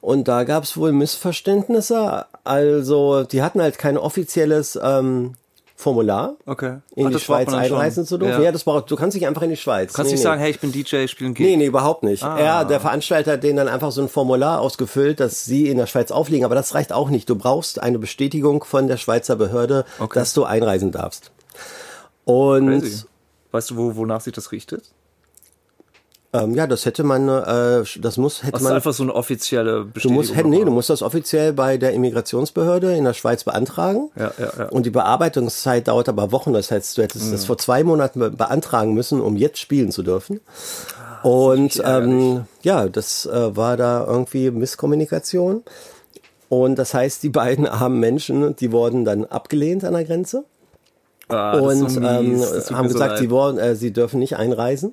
[0.05, 2.27] Und da gab es wohl Missverständnisse.
[2.45, 5.33] Also, die hatten halt kein offizielles ähm,
[5.77, 6.79] Formular, Okay.
[6.95, 8.39] in Ach, die Schweiz einreisen zu dürfen.
[8.41, 8.45] Ja.
[8.47, 9.93] Ja, das braucht, du kannst nicht einfach in die Schweiz.
[9.95, 10.25] Kannst Nee, nicht nee.
[10.25, 11.47] sagen, hey, ich bin DJ, spiele ein Gig.
[11.47, 12.23] Nee, nee, überhaupt nicht.
[12.23, 12.39] Ah.
[12.39, 15.87] Er, der Veranstalter hat denen dann einfach so ein Formular ausgefüllt, dass sie in der
[15.87, 17.29] Schweiz aufliegen, aber das reicht auch nicht.
[17.31, 20.19] Du brauchst eine Bestätigung von der Schweizer Behörde, Okay.
[20.19, 21.31] dass du einreisen darfst.
[22.25, 23.05] Und Crazy.
[23.53, 24.85] Weißt du, wo, wonach sich das richtet?
[26.35, 28.73] Ähm, ja, das hätte man, äh, das muss, hätte Das ist man.
[28.75, 30.15] einfach so eine offizielle Du Bestätigung.
[30.17, 34.11] musst, hätte, nee, du musst das offiziell bei der Immigrationsbehörde in der Schweiz beantragen.
[34.17, 34.69] Ja, ja, ja.
[34.69, 36.53] Und die Bearbeitungszeit dauert aber Wochen.
[36.53, 37.33] Das heißt, du hättest Mhm.
[37.33, 40.41] das vor zwei Monaten be beantragen müssen, um jetzt spielen zu dürfen.
[41.23, 45.63] Und ähm, ja, das äh, war da irgendwie Misskommunikation.
[46.51, 50.45] Und das heißt, die beiden armen Menschen, die wurden dann abgelehnt an der Grenze
[51.29, 53.19] Ah, und so ähm, Das tut haben so gesagt, leid.
[53.21, 54.93] sie, wollen, äh, sie dürfen nicht einreisen.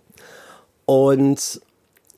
[0.86, 1.62] Und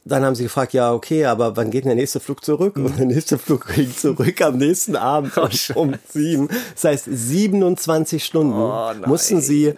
[0.06, 2.76] dann haben sie gefragt, ja, okay, aber wann geht denn der nächste Flug zurück?
[2.76, 6.50] Und der nächste Flug ging zurück am nächsten Abend um, um sieben.
[6.74, 9.74] Das heißt, 27 Stunden Oh, mussten sie,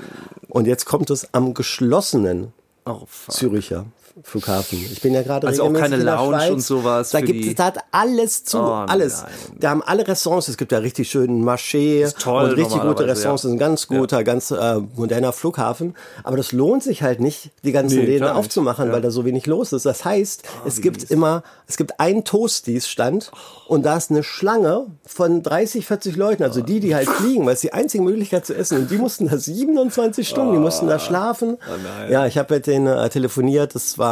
[0.50, 2.54] und jetzt kommt es am geschlossenen
[2.88, 3.02] Oh.
[3.30, 3.86] Züricher
[4.23, 4.80] Flughafen.
[4.91, 6.51] Ich bin ja gerade Also auch keine Lounge Schweiz.
[6.51, 9.23] und sowas Da gibt es, da hat alles zu, Oh, alles.
[9.23, 9.32] nein.
[9.60, 13.23] Da haben alle Restaurants, es gibt ja richtig schönen Marché toll und richtig gute Restaurants,
[13.23, 13.32] ja.
[13.32, 15.95] das ist ein ganz guter, ganz äh, moderner Flughafen.
[16.23, 18.93] Aber das lohnt sich halt nicht, die ganzen Nee, Läden aufzumachen, Ja.
[18.93, 19.86] weil da so wenig los ist.
[19.86, 21.12] Das heißt, es wie gibt mies.
[21.12, 23.32] immer, es gibt einen Toasties-Stand
[23.67, 27.56] und da ist eine Schlange von 30, 40 Leuten, also die, die halt fliegen, weil
[27.56, 30.99] es die einzige Möglichkeit zu essen und die mussten da 27 Stunden, die mussten da
[30.99, 31.58] schlafen.
[31.67, 34.04] Oh ja, ich habe mit denen äh, telefoniert, das war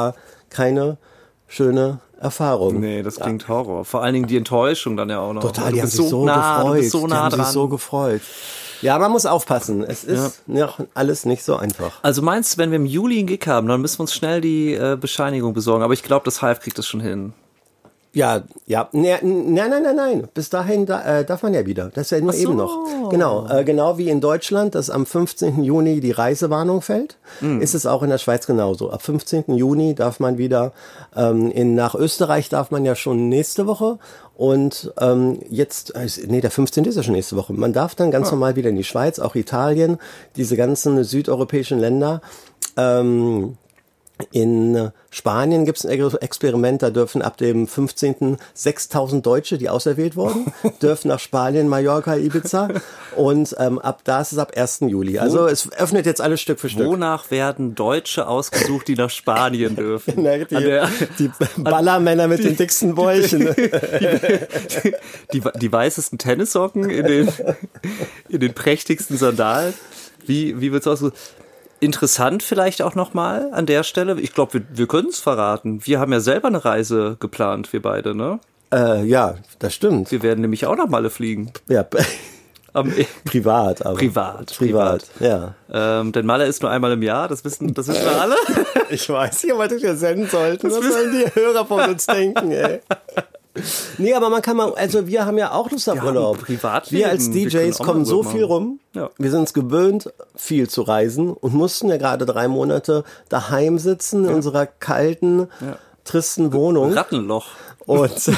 [0.50, 0.98] keine
[1.48, 2.80] schöne Erfahrung.
[2.80, 3.86] Nee, das klingt Horror.
[3.86, 5.42] Vor allen Dingen die Enttäuschung dann ja auch noch.
[5.42, 6.76] Total, du die haben sich so nah, gefreut.
[6.76, 7.46] Du bist so die nah haben dran.
[7.46, 8.22] sich so gefreut.
[8.82, 9.84] Ja, man muss aufpassen.
[9.84, 12.00] Es ist noch alles nicht so einfach.
[12.02, 14.42] also meinst du, wenn wir im Juli einen Gig haben, dann müssen wir uns schnell
[14.42, 15.84] die äh, Bescheinigung besorgen.
[15.84, 17.34] Aber ich glaube, das Hive kriegt das schon hin.
[18.16, 19.20] Ja, ja, nein,
[19.54, 20.28] nein, nein, nein.
[20.36, 21.90] Bis dahin da, äh, darf man ja wieder.
[21.92, 22.40] Das ist ja nur so.
[22.40, 23.10] eben noch.
[23.10, 25.64] Genau, äh, genau wie in Deutschland, dass am 15.
[25.64, 27.60] Juni die Reisewarnung fällt, Hm.
[27.60, 28.92] ist es auch in der Schweiz genauso.
[28.92, 29.46] Ab 15.
[29.56, 30.74] Juni darf man wieder
[31.16, 33.98] ähm, in nach Österreich darf man ja schon nächste Woche
[34.38, 36.86] und ähm, jetzt äh, nee, der 15.
[36.86, 37.54] ist ja schon nächste Woche.
[37.54, 39.98] Man darf dann ganz normal wieder in die Schweiz, auch Italien,
[40.36, 42.22] diese ganzen südeuropäischen Länder.
[42.78, 43.58] Ähm,
[44.32, 48.38] In Spanien gibt es ein Experiment, da dürfen ab dem 15.
[48.54, 52.70] 6000 Deutsche, die auserwählt wurden, dürfen nach Spanien, Mallorca, Ibiza
[53.16, 54.82] und ähm, ab da ist es ab 1.
[54.82, 55.20] Juli.
[55.20, 56.88] Also es öffnet jetzt alles Stück für Stück.
[56.88, 60.14] Wonach werden Deutsche ausgesucht, die nach Spanien dürfen?
[60.18, 63.54] Na, die, der, die Ballermänner mit die, den dicksten Bäuchen.
[65.34, 67.30] Die, die, weißesten Tennissocken in den,
[68.30, 69.74] in den prächtigsten Sandalen.
[70.26, 71.18] Wie, wie wird's ausgesucht?
[71.84, 74.20] Interessant vielleicht auch nochmal an der Stelle.
[74.20, 75.86] Ich glaube, wir, wir können es verraten.
[75.86, 78.40] Wir haben ja selber eine Reise geplant, wir beide, ne?
[78.74, 80.12] Äh, ja, das stimmt.
[80.12, 81.52] Wir werden nämlich auch nach Malle fliegen.
[81.68, 81.86] Ja.
[82.74, 82.92] Am,
[83.26, 83.98] privat, aber.
[83.98, 85.54] Privat, privat, ja.
[85.72, 88.36] Ähm, denn Malle ist nur einmal im Jahr, das wissen, das wissen wir alle.
[88.90, 90.72] ich weiß nicht, was wir senden sollten.
[90.72, 92.80] Was sollen die Hörer von uns denken, ey?
[94.00, 96.40] Nee, aber man kann mal, also wir haben ja auch Lust auf Urlaub.
[96.40, 97.04] Privatleben.
[97.04, 98.80] Wir als DJs wir kommen so viel rum.
[98.94, 99.10] Ja.
[99.18, 104.24] Wir sind es gewöhnt, viel zu reisen und mussten ja gerade drei Monate daheim sitzen
[104.24, 104.32] ja.
[104.32, 105.78] in unserer kalten, ja.
[106.04, 106.94] tristen Wohnung.
[106.94, 107.48] Rattenloch.
[107.86, 108.32] Und,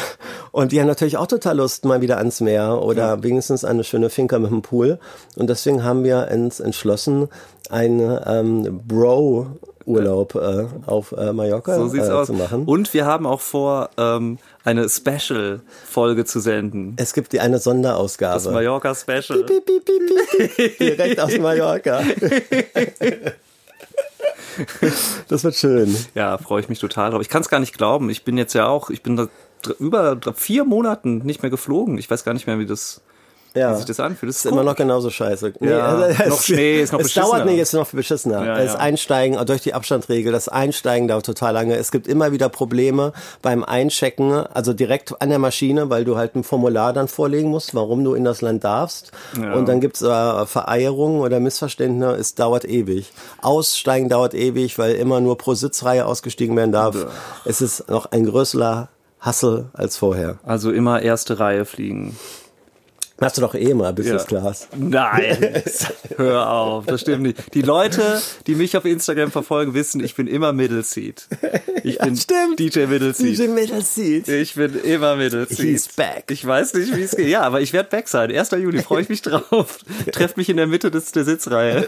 [0.52, 4.10] und die haben natürlich auch total Lust mal wieder ans Meer oder wenigstens eine schöne
[4.10, 5.00] Finca mit dem Pool.
[5.36, 7.30] Und deswegen haben wir uns entschlossen,
[7.70, 9.48] einen ähm, Bro
[9.86, 12.28] Urlaub äh, auf äh, Mallorca so äh, aus.
[12.28, 12.66] zu machen.
[12.66, 16.96] Und wir haben auch vor, ähm, eine Special-Folge zu senden.
[16.98, 18.34] Es gibt die eine Sonderausgabe.
[18.36, 19.44] Das Mallorca-Special.
[19.44, 22.02] Piep, piep, piep, Direkt aus Mallorca.
[25.28, 25.96] das wird schön.
[26.16, 27.22] Ja, freue ich mich total drauf.
[27.22, 28.10] Ich kann es gar nicht glauben.
[28.10, 29.28] Ich bin jetzt ja auch, ich bin da
[29.80, 31.98] über vier Monaten nicht mehr geflogen.
[31.98, 33.02] Ich weiß gar nicht mehr, wie das
[33.56, 33.72] ja.
[33.72, 34.30] wie sich das anfühlt.
[34.30, 35.54] Das ist, ist immer noch genauso scheiße.
[35.60, 35.86] Nee, ja.
[35.86, 37.26] also, noch Schnee ist noch es beschissener.
[37.26, 38.46] Es dauert nicht, ist noch beschissener.
[38.46, 38.76] Ja, das.
[38.76, 41.76] Einsteigen durch die Abstandregel, das Einsteigen dauert total lange.
[41.76, 46.36] Es gibt immer wieder Probleme beim Einchecken, also direkt an der Maschine, weil du halt
[46.36, 49.12] ein Formular dann vorlegen musst, warum du in das Land darfst.
[49.36, 52.16] Und dann gibt's äh, Vereierungen oder Missverständnisse.
[52.16, 53.12] Es dauert ewig.
[53.42, 56.96] Aussteigen dauert ewig, weil immer nur pro Sitzreihe ausgestiegen werden darf.
[56.96, 57.08] Ja.
[57.46, 58.90] Es ist noch ein größerer
[59.20, 60.38] Hassel als vorher.
[60.44, 62.16] Also immer erste Reihe fliegen.
[63.22, 64.28] Hast du doch eh mal Business ja.
[64.28, 64.68] Class.
[64.76, 65.64] Nein,
[66.18, 67.54] hör auf, das stimmt nicht.
[67.54, 71.28] Die Leute, die mich auf Instagram verfolgen, wissen, ich bin immer Middle Seat.
[71.84, 72.60] Ich ja, bin stimmt.
[72.60, 73.40] DJ Middle Seat.
[73.40, 74.28] DJ Middle Seat.
[74.28, 75.60] Ich bin immer Middle Seat.
[75.60, 76.26] He's back.
[76.30, 77.30] Ich weiß nicht, wie es geht.
[77.30, 78.36] Ja, aber ich werde back sein.
[78.36, 78.52] 1.
[78.52, 79.80] Juli, freue ich mich drauf.
[80.12, 81.88] Trefft mich in der Mitte des, der Sitzreihe.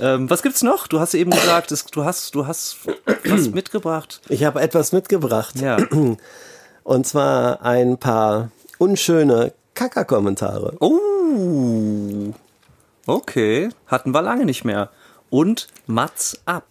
[0.00, 0.88] ähm, was gibt's noch?
[0.88, 2.78] Du hast eben gesagt, du hast, du hast
[3.24, 4.20] was mitgebracht.
[4.28, 5.54] Ich habe etwas mitgebracht.
[5.60, 5.76] Ja.
[6.86, 10.76] Und zwar ein paar unschöne Kaka-Kommentare.
[10.78, 12.32] Oh,
[13.06, 13.70] okay.
[13.88, 14.90] Hatten wir lange nicht mehr.
[15.28, 16.64] Und Mats ab.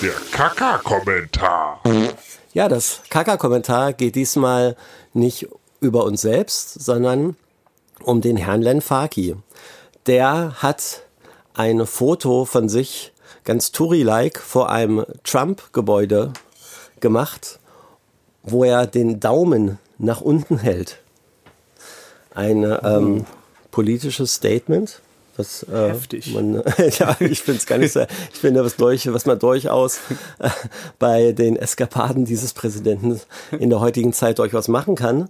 [0.00, 1.82] Der Kaka-Kommentar.
[2.54, 4.74] Ja, das Kaka-Kommentar geht diesmal
[5.12, 5.46] nicht
[5.80, 7.36] über uns selbst, sondern
[8.02, 9.36] um den Herrn Len Faki.
[10.06, 11.02] Der hat
[11.52, 13.12] ein Foto von sich
[13.44, 16.32] ganz Touri-like vor einem Trump-Gebäude
[17.00, 17.58] gemacht,
[18.42, 20.98] wo er den Daumen nach unten hält.
[22.34, 23.24] Ein ähm,
[23.70, 25.00] politisches Statement.
[25.36, 26.32] Was, äh, Heftig.
[26.32, 26.54] Man,
[26.98, 28.06] ja, ich finde es gar nicht so.
[28.32, 29.98] Ich finde, was, durch, was man durchaus
[30.38, 30.48] äh,
[30.98, 33.20] bei den Eskapaden dieses Präsidenten
[33.58, 35.28] in der heutigen Zeit durchaus machen kann.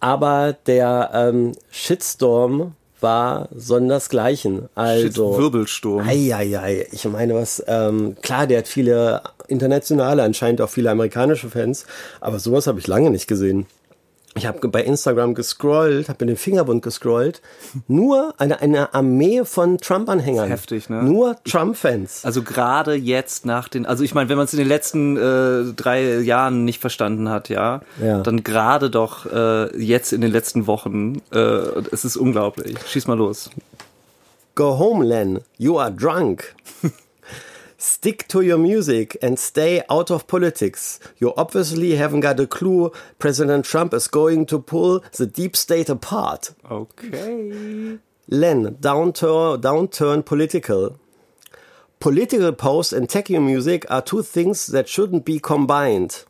[0.00, 4.68] Aber der ähm, Shitstorm war sondersgleichen.
[4.74, 6.06] Also Shit, Wirbelsturm.
[6.06, 6.86] Eieiei.
[6.92, 11.86] Ich meine, was ähm, klar, der hat viele internationale, anscheinend auch viele amerikanische Fans,
[12.20, 13.66] aber sowas habe ich lange nicht gesehen.
[14.36, 17.40] Ich habe bei Instagram gescrollt, habe mit dem Fingerbund gescrollt.
[17.86, 20.48] Nur eine, eine Armee von Trump-Anhängern.
[20.48, 21.04] Heftig, ne?
[21.04, 22.24] Nur Trump-Fans.
[22.24, 25.72] Also gerade jetzt nach den, also ich meine, wenn man es in den letzten äh,
[25.74, 28.22] drei Jahren nicht verstanden hat, ja, ja.
[28.22, 31.38] dann gerade doch äh, jetzt in den letzten Wochen, äh,
[31.92, 32.76] es ist unglaublich.
[32.88, 33.50] Schieß mal los.
[34.56, 35.40] Go home, Len.
[35.58, 36.56] You are drunk.
[37.84, 40.98] Stick to your music and stay out of politics.
[41.18, 45.90] You obviously haven't got a clue President Trump is going to pull the deep state
[45.90, 46.54] apart.
[46.70, 47.98] Okay.
[48.30, 50.98] Len, downturn, downturn political.
[52.00, 56.24] Political posts and techno music are two things that shouldn't be combined.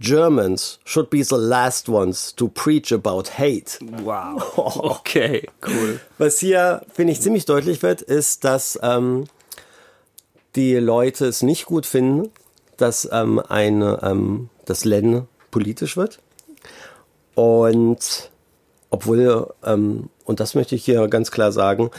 [0.00, 3.78] Germans should be the last ones to preach about hate.
[3.80, 4.36] Wow.
[5.00, 5.98] Okay, cool.
[6.18, 9.24] Was hier, finde ich, ziemlich deutlich wird, ist, dass ähm,
[10.56, 12.30] die Leute es nicht gut finden,
[12.76, 16.18] dass ähm, eine, ähm, das Len politisch wird.
[17.34, 18.30] Und
[18.90, 21.90] obwohl, ähm, und das möchte ich hier ganz klar sagen,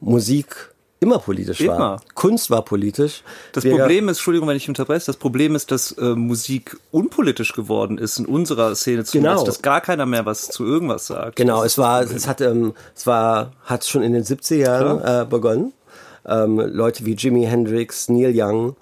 [0.00, 0.68] Musik
[1.00, 1.78] immer politisch Immer.
[1.78, 2.00] war.
[2.14, 3.24] Kunst war politisch.
[3.52, 7.54] Das Wir- Problem ist, Entschuldigung, wenn ich unterbreche, das Problem ist, dass äh, Musik unpolitisch
[7.54, 9.44] geworden ist in unserer Szene zumindest, Genau.
[9.46, 11.34] dass gar keiner mehr was zu irgendwas sagt.
[11.36, 15.26] Genau, es war, es hat, ähm, es war, hat schon in den 70er Jahren äh,
[15.28, 15.72] begonnen.
[16.26, 18.76] Ähm, Leute wie Jimi Hendrix, Neil Young,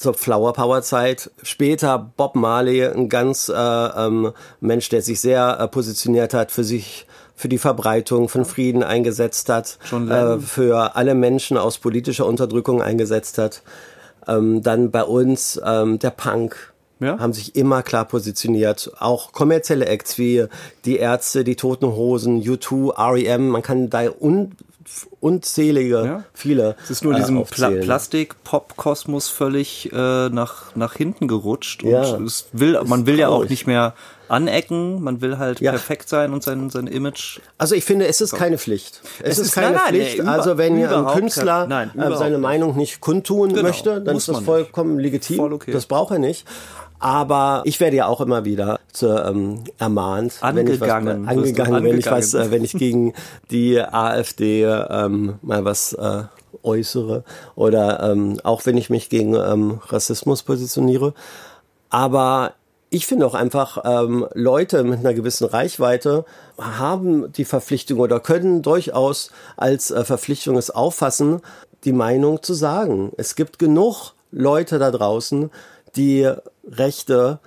[0.00, 1.30] zur Flower Power Zeit.
[1.42, 6.64] Später Bob Marley, ein ganz äh, ähm, Mensch, der sich sehr äh, positioniert hat für
[6.64, 12.82] sich, für die Verbreitung von Frieden eingesetzt hat, äh, für alle Menschen aus politischer Unterdrückung
[12.82, 13.62] eingesetzt hat.
[14.26, 16.72] Ähm, dann bei uns ähm, der Punk.
[17.02, 17.18] Ja.
[17.18, 18.92] Haben sich immer klar positioniert.
[18.98, 20.44] Auch kommerzielle Acts wie
[20.84, 23.48] die Ärzte, die Toten Hosen, U2, R.E.M.
[23.48, 24.54] Man kann da un
[25.20, 26.24] unzählige, Ja.
[26.34, 26.76] viele.
[26.82, 27.70] Es ist nur äh, diesem Pla.
[27.70, 31.82] Plastik-Pop-Kosmos völlig äh, nach, nach hinten gerutscht.
[31.82, 32.16] Und Ja.
[32.18, 33.50] es will, man will ja auch traurig.
[33.50, 33.94] nicht mehr
[34.28, 35.72] anecken, man will halt Ja.
[35.72, 37.40] perfekt sein und sein, sein Image.
[37.58, 39.00] Also ich finde, es ist keine Pflicht.
[39.20, 40.16] Es, Es ist, ist- keine nein, Pflicht.
[40.16, 42.38] nee, über- also wenn ein Künstler nein, äh, seine.
[42.38, 44.46] Meinung nicht kundtun Genau, möchte, dann ist das man nicht.
[44.46, 45.36] vollkommen legitim.
[45.36, 45.72] Voll okay.
[45.72, 46.46] Das braucht er nicht.
[47.00, 51.84] Aber ich werde ja auch immer wieder zu, ähm, ermahnt, Angegangen, wenn ich was, angegangen,
[51.84, 53.14] wenn ich was, äh, wenn ich gegen
[53.50, 56.24] die AfD ähm, mal was äh,
[56.62, 61.14] äußere oder ähm, auch wenn ich mich gegen ähm, Rassismus positioniere.
[61.88, 62.52] Aber
[62.90, 66.24] ich finde auch einfach, ähm, Leute mit einer gewissen Reichweite
[66.58, 71.40] haben die Verpflichtung oder können durchaus als äh, Verpflichtung es auffassen,
[71.84, 73.12] die Meinung zu sagen.
[73.16, 75.50] Es gibt genug Leute da draußen,
[75.96, 76.30] die
[76.70, 77.38] Rechte,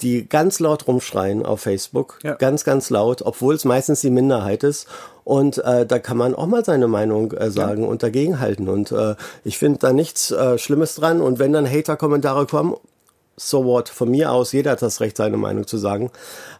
[0.00, 2.34] die ganz laut rumschreien auf Facebook, Ja.
[2.34, 4.86] ganz, ganz laut, obwohl es meistens die Minderheit ist.
[5.22, 8.68] Und äh, da kann man auch mal seine Meinung äh, sagen und dagegenhalten.
[8.68, 11.20] Und äh, ich finde da nichts äh, Schlimmes dran.
[11.22, 12.74] Und wenn dann Hater-Kommentare kommen,
[13.36, 16.10] so what, von mir aus, jeder hat das Recht, seine Meinung zu sagen.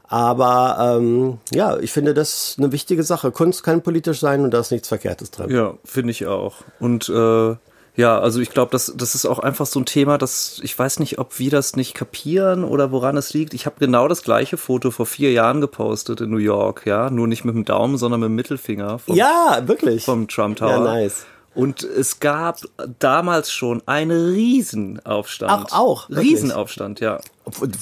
[0.09, 3.31] Aber ähm, ja, ich finde das eine wichtige Sache.
[3.33, 5.51] Kunst kann politisch sein und da ist nichts Verkehrtes dran.
[5.51, 6.57] Ja, finde ich auch.
[6.81, 7.57] Und äh,
[7.97, 10.99] ja, also ich glaube, das, das ist auch einfach so ein Thema, dass ich weiß
[10.99, 13.55] nicht, ob wir das nicht kapieren oder woran es liegt.
[13.55, 17.29] Ich habe genau das gleiche Foto vor vier Jahren gepostet in New York, ja, nur
[17.29, 20.05] nicht mit dem Daumen, sondern mit dem Mittelfinger vom, Ja, wirklich.
[20.05, 20.71] vom Trump Tower.
[20.71, 21.25] Ja, nice.
[21.55, 22.59] Und es gab
[22.99, 25.67] damals schon einen Riesenaufstand.
[25.71, 26.31] Ach, auch, wirklich?
[26.33, 27.21] Riesenaufstand, ja.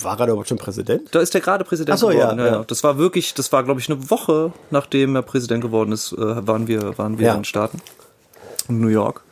[0.03, 1.09] War er da überhaupt schon Präsident?
[1.14, 2.38] Da ist er gerade Präsident Ach so, ja, geworden.
[2.53, 2.64] ja.
[2.66, 6.46] Das war wirklich, das war glaube ich eine Woche nachdem er Präsident geworden ist, äh,
[6.46, 7.33] waren wir, waren wir Ja.
[7.33, 7.81] in den Staaten,
[8.68, 9.22] in New York.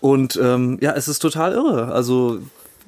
[0.00, 1.92] Und ähm, ja, es ist total irre.
[1.92, 2.40] Also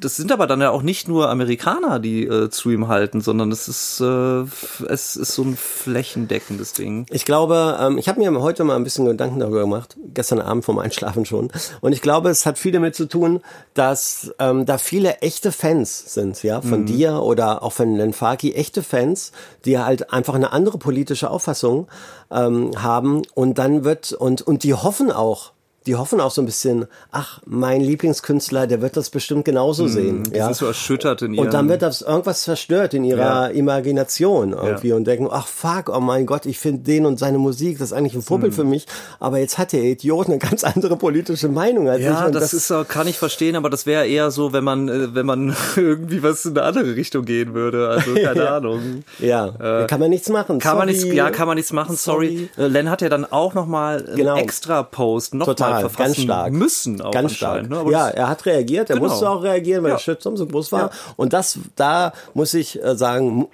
[0.02, 3.52] das sind aber dann ja auch nicht nur Amerikaner, die äh, zu ihm halten, sondern
[3.52, 4.42] es ist, äh,
[4.88, 7.06] es ist so ein flächendeckendes Ding.
[7.10, 10.64] Ich glaube, ähm, ich habe mir heute mal ein bisschen Gedanken darüber gemacht, gestern Abend
[10.64, 11.50] vorm Einschlafen schon.
[11.80, 13.40] Und ich glaube, es hat viel damit zu tun,
[13.74, 18.54] dass ähm, da viele echte Fans sind, ja, von dir oder auch von Len Faki,
[18.54, 19.32] echte Fans,
[19.64, 21.88] die halt einfach eine andere politische Auffassung
[22.30, 23.22] ähm, haben.
[23.34, 25.52] Und dann wird, und, und die hoffen auch,
[25.86, 30.22] die hoffen auch so ein bisschen, ach, mein Lieblingskünstler, der wird das bestimmt genauso sehen.
[30.24, 30.44] Die ja.
[30.46, 31.46] sind so erschüttert in ihrem...
[31.46, 33.46] Und dann wird das irgendwas zerstört in ihrer Ja.
[33.48, 34.96] Imagination irgendwie Ja.
[34.96, 37.92] und denken, ach fuck, oh mein Gott, ich finde den und seine Musik, das ist
[37.92, 38.86] eigentlich ein Vorbild für mich,
[39.20, 42.04] aber jetzt hat der Idiot eine ganz andere politische Meinung als ich.
[42.06, 44.88] Ja, und das, ist äh, kann ich verstehen, aber das wäre eher so, wenn man
[44.88, 47.88] äh, wenn man irgendwie was in eine andere Richtung gehen würde.
[47.88, 48.56] Also keine Ja.
[48.56, 49.04] Ahnung.
[49.18, 50.58] ja, da kann man nichts machen.
[50.58, 51.16] Kann man nichts, Sorry.
[51.16, 52.48] ja, kann man nichts machen, sorry.
[52.56, 54.36] Äh, Len hat ja dann auch nochmal einen Genau.
[54.36, 56.52] extra Post noch Mal verfassen ganz stark.
[56.52, 57.68] müssen auch Ganz stark.
[57.68, 57.84] ne?
[57.90, 59.08] Ja, er hat reagiert, er Genau.
[59.08, 59.96] musste auch reagieren, weil Ja.
[59.96, 60.80] der Shitstorm so groß war.
[60.80, 60.90] Ja.
[61.16, 63.48] Und das, da muss ich äh, sagen,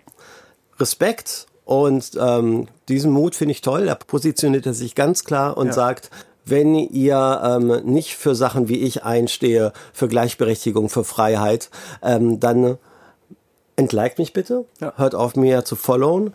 [0.80, 3.88] Respekt und ähm, diesen Mut finde ich toll.
[3.88, 5.72] Er positioniert er sich ganz klar und Ja.
[5.72, 6.10] sagt,
[6.44, 11.68] wenn ihr ähm, nicht für Sachen wie ich einstehe, für Gleichberechtigung, für Freiheit,
[12.02, 12.78] ähm, dann
[13.76, 14.92] entliked mich bitte, Ja.
[14.96, 16.34] hört auf mir zu followen.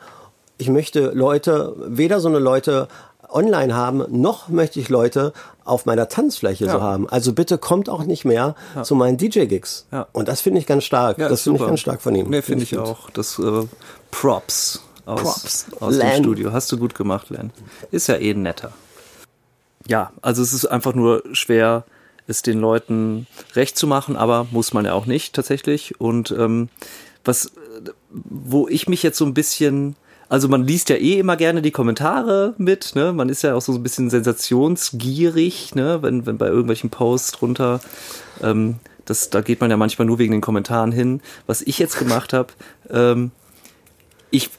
[0.57, 2.87] Ich möchte Leute, weder so eine Leute
[3.33, 5.33] online haben, noch möchte ich Leute
[5.65, 6.81] auf meiner Tanzfläche so Ja.
[6.81, 7.07] haben.
[7.09, 9.85] Also bitte kommt auch nicht mehr zu meinen DJ-Gigs.
[9.91, 10.07] Ja.
[10.11, 11.17] Und das finde ich ganz stark.
[11.17, 12.29] Ja, das finde ich ganz stark von ihm.
[12.29, 12.79] Nee, finde ich gut.
[12.79, 13.09] auch.
[13.11, 13.63] Das äh,
[14.11, 15.65] Props aus, Props.
[15.79, 16.07] aus Len.
[16.17, 16.51] dem Studio.
[16.53, 17.51] Hast du gut gemacht, Len.
[17.91, 18.71] Ist ja eh netter.
[19.87, 21.83] Ja, also es ist einfach nur schwer,
[22.27, 25.99] es den Leuten recht zu machen, aber muss man ja auch nicht tatsächlich.
[25.99, 26.69] Und ähm,
[27.25, 29.95] was, äh, wo ich mich jetzt so ein bisschen,
[30.29, 33.13] also man liest ja eh immer gerne die Kommentare mit, ne?
[33.13, 36.01] Man ist ja auch so ein bisschen sensationsgierig, ne?
[36.01, 37.81] Wenn, wenn bei irgendwelchen Posts drunter,
[38.41, 41.21] ähm, das, da geht man ja manchmal nur wegen den Kommentaren hin.
[41.45, 42.53] Was ich jetzt gemacht habe,
[42.89, 43.31] ähm,
[44.31, 44.49] ich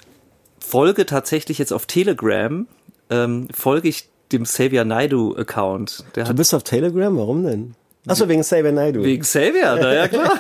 [0.59, 2.67] folge tatsächlich jetzt auf Telegram,
[3.11, 6.05] ähm, folge ich dem Xavier Naidu Account.
[6.15, 7.17] Der Du bist auf Telegram?
[7.17, 7.75] Warum denn?
[8.07, 9.03] Achso, wegen Saber Naidu.
[9.03, 10.39] wegen Xavier, na ja klar.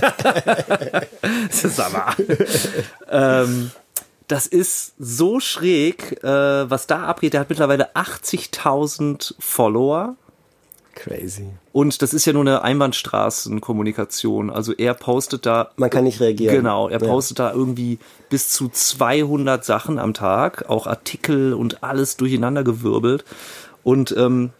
[1.48, 2.16] das ist aber.
[3.10, 3.70] ähm,
[4.28, 7.32] das ist so schräg, äh, was da abgeht.
[7.32, 10.16] Der hat mittlerweile 80.000 Follower.
[10.94, 11.48] Crazy.
[11.72, 14.50] Und das ist ja nur eine Einbahnstraßenkommunikation.
[14.50, 16.56] Also er postet da Man kann nicht reagieren.
[16.56, 17.06] Genau, er Ja.
[17.06, 17.98] postet da irgendwie
[18.30, 23.24] bis zu 200 Sachen am Tag, auch Artikel und alles durcheinander gewirbelt.
[23.84, 24.50] Und ähm,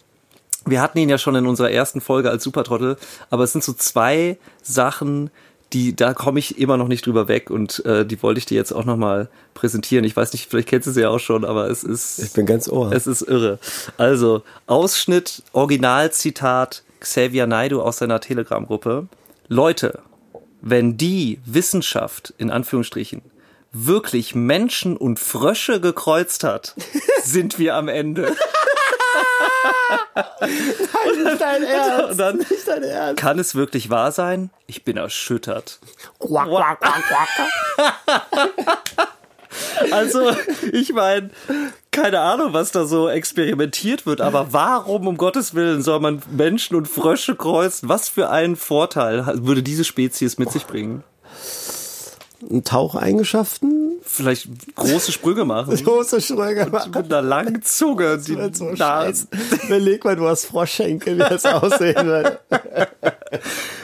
[0.65, 2.97] wir hatten ihn ja schon in unserer ersten Folge als Supertrottel,
[3.29, 5.31] aber es sind so zwei Sachen,
[5.73, 8.55] die da komme ich immer noch nicht drüber weg und äh, die wollte ich dir
[8.55, 10.05] jetzt auch noch mal präsentieren.
[10.05, 12.45] Ich weiß nicht, vielleicht kennst du sie ja auch schon, aber es ist Ich bin
[12.45, 12.91] ganz ohr.
[12.91, 13.59] es ist irre.
[13.97, 19.07] Also, Ausschnitt, Originalzitat Xavier Naidu aus seiner Telegram-Gruppe.
[19.49, 19.99] Leute,
[20.61, 23.21] wenn die Wissenschaft, in Anführungsstrichen,
[23.71, 26.75] wirklich Menschen und Frösche gekreuzt hat,
[27.23, 28.35] sind wir am Ende.
[31.15, 32.11] Nicht dein Ernst.
[32.11, 33.21] Und dann Nicht dein Ernst.
[33.21, 34.49] kann es wirklich wahr sein?
[34.67, 35.79] Ich bin erschüttert.
[36.19, 39.07] Quack, quack, quack, quack.
[39.91, 40.31] Also,
[40.71, 41.31] ich meine,
[41.91, 46.75] keine Ahnung, was da so experimentiert wird, aber warum um Gottes Willen soll man Menschen
[46.75, 47.89] und Frösche kreuzen?
[47.89, 51.03] Was für einen Vorteil würde diese Spezies mit sich bringen?
[52.49, 53.97] Ein Taucheigenschaften?
[54.03, 55.75] Vielleicht große Sprünge machen.
[55.83, 56.65] Große Schröger.
[56.65, 59.27] Mit einer langen Zunge, die wird so scheiße.
[59.65, 62.39] Überleg mal, du hast Froschschenkel, wie das aussehen würde.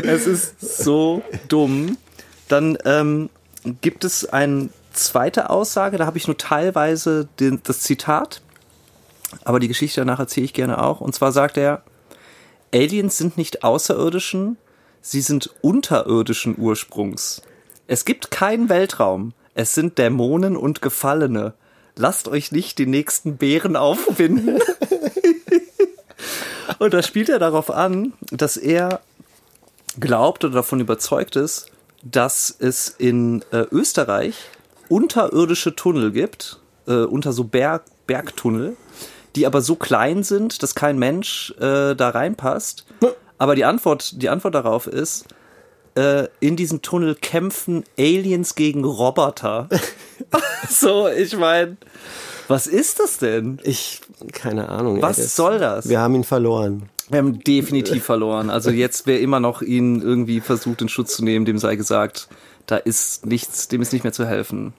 [0.04, 1.98] Es ist so dumm.
[2.48, 3.30] Dann ähm,
[3.82, 8.42] gibt es eine zweite Aussage, da habe ich nur teilweise den, das Zitat,
[9.44, 11.02] aber die Geschichte danach erzähle ich gerne auch.
[11.02, 11.84] Und zwar sagt er,
[12.74, 14.58] Aliens sind nicht außerirdischen,
[15.02, 17.42] sie sind unterirdischen Ursprungs.
[17.88, 21.54] Es gibt keinen Weltraum, es sind Dämonen und Gefallene.
[21.96, 24.60] Lasst euch nicht die nächsten Bären auffinden.
[26.80, 29.02] und da spielt er darauf an, dass er
[30.00, 31.68] glaubt oder davon überzeugt ist,
[32.04, 34.36] dass es in äh, Österreich
[34.90, 38.76] unterirdische Tunnel gibt, äh, unter so Berg, Bergtunnel,
[39.36, 42.86] die aber so klein sind, dass kein Mensch äh, da reinpasst.
[43.38, 45.26] Aber die Antwort, die Antwort darauf ist,
[45.96, 49.70] äh, in diesem Tunnel kämpfen Aliens gegen Roboter.
[50.70, 51.78] so, ich meine,
[52.48, 53.60] was ist das denn?
[53.64, 54.02] Ich,
[54.32, 55.02] keine Ahnung.
[55.02, 55.90] Was ey, das- soll das?
[55.90, 56.90] Wir haben ihn verloren.
[57.10, 58.50] Wir haben definitiv verloren.
[58.50, 62.30] Also jetzt, wer immer noch ihn irgendwie versucht in Schutz zu nehmen, dem sei gesagt,
[62.66, 64.74] da ist nichts, dem ist nicht mehr zu helfen.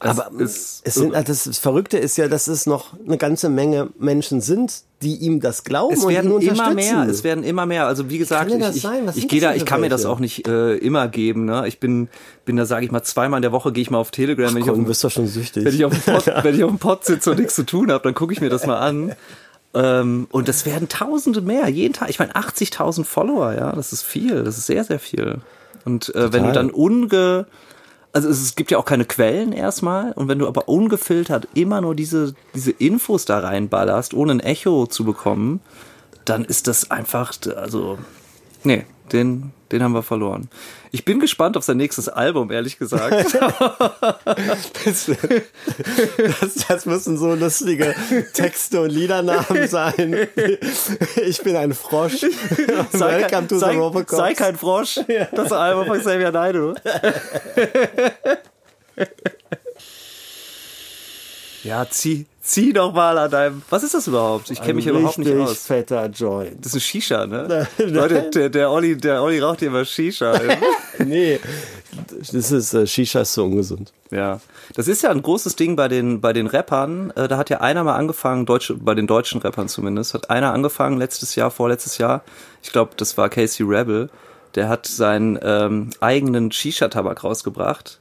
[0.00, 3.88] Es Aber ist es sind, das Verrückte ist ja, dass es noch eine ganze Menge
[3.98, 7.66] Menschen sind, die ihm das glauben es und ihn werden immer mehr, es werden immer
[7.66, 7.86] mehr.
[7.88, 10.20] Also wie gesagt, das ich, ich, ich gehe das da, ich kann mir das auch
[10.20, 11.46] nicht äh, immer geben.
[11.46, 11.66] Ne?
[11.66, 12.08] Ich bin,
[12.44, 14.62] bin da, sage ich mal, zweimal in der Woche gehe ich mal auf Telegram, wenn,
[14.62, 15.64] ich auf, Komm, du dem- bist doch schon süchtig.
[15.64, 17.90] wenn ich auf dem Pod, wenn ich auf dem Pod sitze und nichts zu tun
[17.90, 19.12] habe, dann gucke ich mir das mal an.
[19.74, 22.08] Ähm, und das werden Tausende mehr jeden Tag.
[22.08, 25.40] Ich meine, 80.000 Follower, ja, das ist viel, das ist sehr, sehr viel.
[25.84, 27.46] Und äh, wenn du dann unge
[28.12, 30.12] also es, gibt ja auch keine Quellen erstmal.
[30.12, 34.86] Und wenn du aber ungefiltert immer nur diese, diese Infos da reinballerst, ohne ein Echo
[34.86, 35.60] zu bekommen,
[36.24, 37.98] dann ist das einfach, also,
[38.64, 40.48] nee, den, den haben wir verloren.
[40.90, 43.36] Ich bin gespannt auf sein nächstes Album, ehrlich gesagt.
[44.84, 47.94] Das, das müssen so lustige
[48.32, 50.28] Texte und Liedernamen sein.
[51.26, 52.20] Ich bin ein Frosch.
[52.92, 54.18] sei, Welcome kein, to the sei, Robocop.
[54.18, 55.00] sei kein Frosch.
[55.32, 56.74] Das Album von Xavier Naidoo.
[61.64, 63.62] ja, zieh, zieh doch mal an deinem.
[63.70, 64.50] Was ist das überhaupt?
[64.50, 65.58] Ich kenne mich hier überhaupt nicht aus.
[65.66, 66.56] fetter Joint.
[66.64, 67.66] Das ist ein Shisha, ne?
[67.78, 67.88] Nein.
[67.92, 70.38] Leute, der, der, Olli, der Olli raucht hier immer Shisha.
[71.04, 71.38] Nee,
[72.32, 73.92] das ist äh, Shisha ist so ungesund.
[74.10, 74.40] ja.
[74.74, 77.10] Das ist ja ein großes Ding bei den, bei den Rappern.
[77.16, 80.52] Äh, Da hat ja einer mal angefangen, deutsche, bei den deutschen Rappern zumindest, hat einer
[80.52, 82.22] angefangen letztes Jahr, vorletztes Jahr.
[82.62, 84.10] Ich glaube, das war Casey Rebel.
[84.56, 88.00] Der hat seinen ähm, eigenen Shisha-Tabak rausgebracht.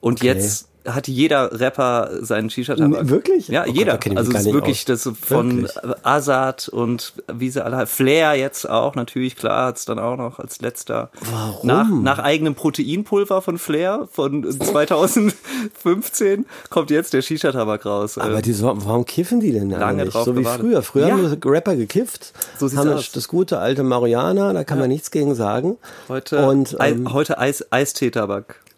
[0.00, 3.00] Und jetzt hat jeder Rapper seinen Shisha-Tabak.
[3.00, 3.48] N- wirklich?
[3.48, 3.98] Ja, Oh Gott, jeder.
[4.08, 5.02] mich also es ist wirklich aus.
[5.04, 6.04] das von Wirklich?
[6.04, 10.60] Azad und wie sie alle Flair jetzt auch natürlich, klar, hat's dann auch noch als
[10.60, 11.10] letzter.
[11.30, 11.66] Warum?
[11.66, 18.18] Nach, nach eigenem Proteinpulver von Flair von 2015 kommt jetzt der Shisha-Tabak raus.
[18.18, 20.14] Aber Äh, die warum kiffen die denn Lange nicht?
[20.14, 20.60] drauf So wie gewartet.
[20.66, 20.82] früher.
[20.82, 21.14] Früher Ja.
[21.16, 22.32] haben Rapper gekifft.
[22.58, 23.12] So sieht's haben aus.
[23.12, 25.78] das gute alte Marihuana, da kann man nichts gegen sagen.
[26.08, 27.64] heute und ähm, heute Eis,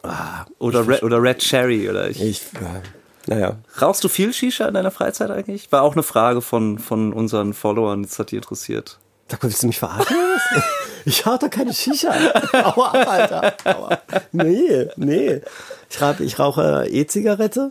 [0.02, 0.46] Eistee-Tabak.
[0.58, 2.20] oder, Red, oder Red Cherry oder ich.
[2.22, 3.56] ich, äh, naja.
[3.80, 5.70] Rauchst du viel Shisha in deiner Freizeit eigentlich?
[5.70, 8.98] War auch eine Frage von, von unseren Followern, das hat die interessiert.
[9.28, 10.16] Da willst du mich verarschen?
[11.04, 12.10] ich hau doch keine Shisha.
[12.52, 13.54] Aua Alter.
[13.64, 13.98] Aua.
[14.32, 15.40] Nee, nee.
[15.88, 17.70] Ich, rauch, ich rauche E-Zigarette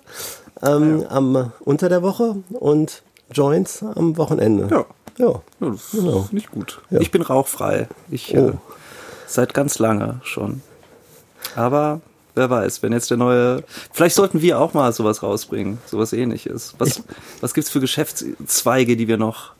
[0.63, 4.67] ähm, am, unter der Woche und Joints am Wochenende.
[4.71, 4.85] Ja.
[5.17, 5.41] Ja.
[5.59, 6.21] Ja, das Genau.
[6.21, 6.81] ist nicht gut.
[6.89, 6.99] Ja.
[7.01, 7.87] Ich bin rauchfrei.
[8.09, 8.47] Ich Oh.
[8.49, 8.53] äh,
[9.27, 10.61] seit ganz lange schon.
[11.55, 11.99] Aber
[12.35, 13.63] wer weiß, wenn jetzt der neue.
[13.91, 16.75] Vielleicht sollten wir auch mal sowas rausbringen, sowas ähnliches.
[16.77, 17.01] Was,
[17.41, 19.53] was gibt's für Geschäftszweige, die wir noch.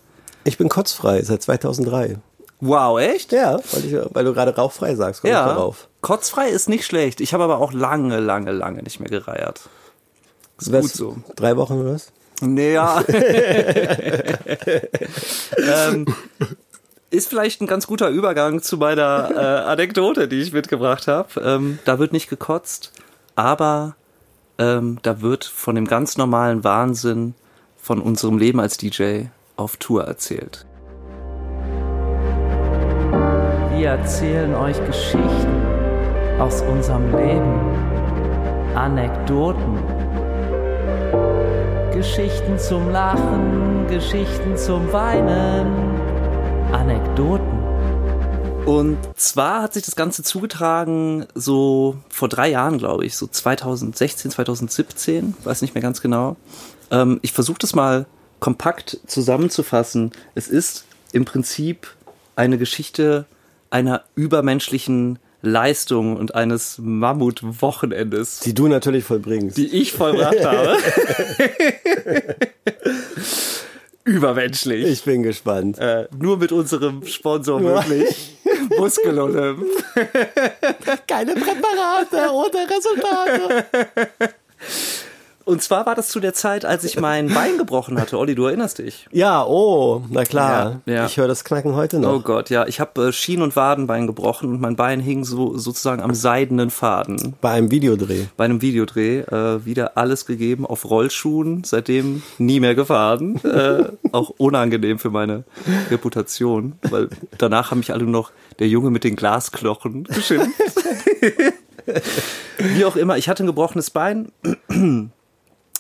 [0.44, 2.18] Ich bin kotzfrei seit 2003.
[2.60, 3.32] Wow, echt?
[3.32, 5.46] Ja, weil, ich, weil du gerade rauchfrei sagst, komm ich Ja.
[5.48, 5.88] darauf.
[6.02, 7.22] Kotzfrei ist nicht schlecht.
[7.22, 9.62] Ich habe aber auch lange, lange, lange nicht mehr gereiert.
[10.60, 11.18] Ist Was, gut so.
[11.36, 12.12] Drei Wochen oder was?
[12.42, 13.04] Naja.
[15.58, 16.06] ähm,
[17.12, 21.40] ist vielleicht ein ganz guter Übergang zu meiner äh, Anekdote, die ich mitgebracht habe.
[21.42, 22.94] Ähm, da wird nicht gekotzt,
[23.36, 23.96] aber
[24.58, 27.36] ähm, da wird von dem ganz normalen Wahnsinn
[27.78, 29.26] von unserem Leben als DJ
[29.58, 30.66] auf Tour erzählt.
[33.76, 35.66] Wir erzählen euch Geschichten
[36.40, 39.80] aus unserem Leben, Anekdoten,
[41.94, 46.01] Geschichten zum Lachen, Geschichten zum Weinen,
[46.74, 47.60] Anekdoten.
[48.66, 54.32] Und zwar hat sich das Ganze zugetragen so vor drei Jahren, glaube ich, so 2016,
[54.32, 56.38] 2017, weiß nicht mehr ganz genau.
[56.92, 58.06] Ähm, ich versuche das mal
[58.40, 60.12] kompakt zusammenzufassen.
[60.36, 61.88] Es ist im Prinzip
[62.36, 63.26] eine Geschichte
[63.70, 69.58] einer übermenschlichen Leistung und eines Mammutwochenendes, Die du natürlich vollbringst.
[69.58, 70.78] die ich vollbracht habe.
[74.16, 74.86] Übermenschlich.
[74.86, 75.80] ich bin gespannt.
[75.80, 78.38] Äh, nur mit unserem Sponsor möglich.
[78.78, 79.66] Muskelolymp.
[81.08, 83.66] Keine Präparate ohne Resultate.
[85.46, 88.18] Und zwar war das zu der Zeit, als ich mein Bein gebrochen hatte.
[88.18, 89.08] Olli, du erinnerst dich.
[89.12, 90.82] Ja, oh, na klar.
[90.86, 91.06] Ja, ja.
[91.06, 92.24] Ich höre das Knacken heute Oh noch.
[92.24, 92.68] Gott, ja.
[92.68, 96.70] Ich habe äh, Schien- und Wadenbein gebrochen und mein Bein hing so sozusagen am seidenen
[96.70, 97.34] Faden.
[97.42, 98.26] Bei einem Videodreh.
[98.38, 103.40] Bei einem Videodreh äh, wieder alles gegeben auf Rollschuhen, seitdem nie mehr gefahren.
[103.52, 105.44] Äh, auch unangenehm für meine
[105.90, 110.50] Reputation, weil danach haben mich alle nur noch der Junge mit den Glasknochen geschimpft.
[112.58, 114.32] Wie auch immer, ich hatte ein gebrochenes Bein,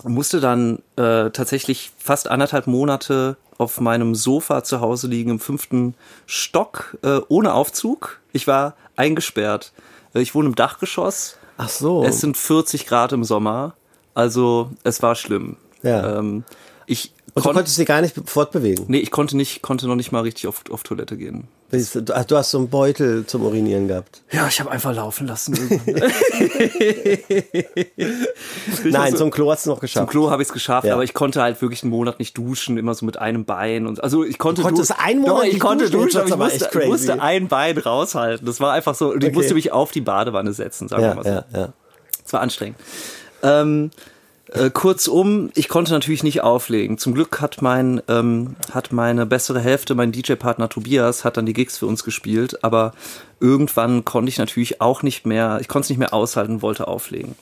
[0.03, 5.93] musste dann äh, tatsächlich fast anderthalb Monate auf meinem Sofa zu Hause liegen im fünften
[6.25, 8.19] Stock äh, ohne Aufzug.
[8.33, 9.71] Ich war eingesperrt.
[10.13, 11.37] Äh, Ich wohne im Dachgeschoss.
[11.57, 12.03] Ach so.
[12.03, 13.75] Es sind 40 Grad im Sommer.
[14.13, 15.57] Also es war schlimm.
[15.83, 16.17] Ja.
[16.17, 16.43] Ähm,
[16.87, 18.85] ich Und du kon konntest dich gar nicht fortbewegen.
[18.89, 21.47] nee, ich konnte nicht, konnte noch nicht mal richtig auf, auf Toilette gehen.
[21.71, 24.21] Du hast so einen Beutel zum Urinieren gehabt.
[24.31, 25.53] Ja, ich habe einfach laufen lassen.
[28.83, 30.09] Nein, zum Klo hast du noch Zum geschafft.
[30.09, 30.93] Klo habe ich es geschafft, Ja.
[30.93, 34.03] aber ich konnte halt wirklich einen Monat nicht duschen, immer so mit einem Bein und
[34.03, 36.19] also ich konnte Du konntest du- einen Monat Doch, ich konnte duschen?
[36.21, 36.87] Das aber ich musste, crazy.
[36.89, 38.45] musste ein Bein raushalten.
[38.45, 39.35] Das war einfach so und ich Okay.
[39.37, 41.29] musste mich auf die Badewanne setzen, sagen wir Ja, mal so.
[41.29, 41.73] ja, ja.
[42.25, 42.77] Es war anstrengend.
[43.43, 43.91] Ähm,
[44.51, 46.97] äh, kurzum, ich konnte natürlich nicht auflegen.
[46.97, 51.53] Zum Glück hat mein ähm, hat meine bessere Hälfte, mein DJ-Partner Tobias, hat dann die
[51.53, 52.63] Gigs für uns gespielt.
[52.63, 52.93] Aber
[53.39, 57.35] irgendwann konnte ich natürlich auch nicht mehr, ich konnte es nicht mehr aushalten, wollte auflegen.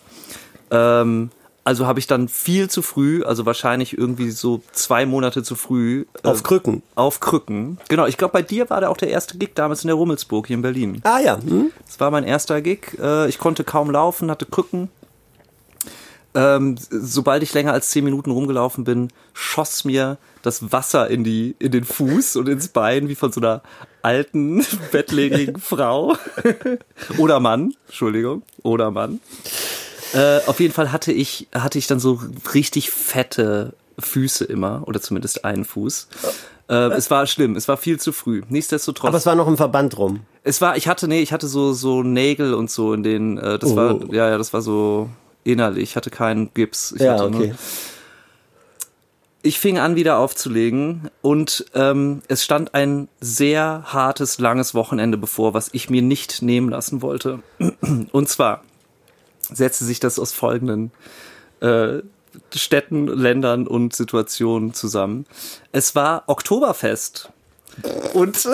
[0.71, 1.31] Ähm,
[1.65, 6.05] also habe ich dann viel zu früh, also wahrscheinlich irgendwie so zwei Monate zu früh.
[6.23, 6.81] äh, Auf Krücken.
[6.95, 7.77] Auf Krücken.
[7.89, 10.47] Genau, ich glaube, bei dir war der auch der erste Gig damals in der Rummelsburg
[10.47, 11.01] hier in Berlin.
[11.03, 11.37] Ah ja.
[11.39, 11.71] Hm?
[11.85, 12.97] Das war mein erster Gig.
[12.99, 14.89] Äh, Ich konnte kaum laufen, hatte Krücken.
[16.35, 21.55] Ähm, sobald ich länger als zehn Minuten rumgelaufen bin, schoss mir das Wasser in die
[21.59, 23.61] in den Fuß und ins Bein wie von so einer
[24.03, 26.15] alten bettlägerigen Frau
[27.17, 29.19] oder Mann, Entschuldigung, oder Mann.
[30.13, 32.19] Äh, auf jeden Fall hatte ich hatte ich dann so
[32.53, 36.07] richtig fette Füße immer oder zumindest einen Fuß.
[36.69, 38.43] Äh, es war schlimm, es war viel zu früh.
[38.49, 39.07] Nichtsdestotrotz.
[39.07, 40.21] Aber es war noch ein Verband rum.
[40.43, 43.57] Es war, ich hatte, nee, ich hatte so, so Nägel und so in den, äh,
[43.59, 43.75] das Oh.
[43.75, 45.09] war, ja, ja, das war so
[45.51, 45.83] innerlich.
[45.83, 46.93] Ich hatte keinen Gips.
[46.93, 47.53] Ich Ja, okay.
[49.41, 55.53] ich fing an, wieder aufzulegen und ähm, es stand ein sehr hartes, langes Wochenende bevor,
[55.53, 57.39] was ich mir nicht nehmen lassen wollte.
[58.11, 58.63] Und zwar
[59.51, 60.91] setzte sich das aus folgenden
[61.61, 61.99] äh,
[62.53, 65.25] Städten, Ländern und Situationen zusammen.
[65.71, 67.31] Es war Oktoberfest.
[68.13, 68.37] Und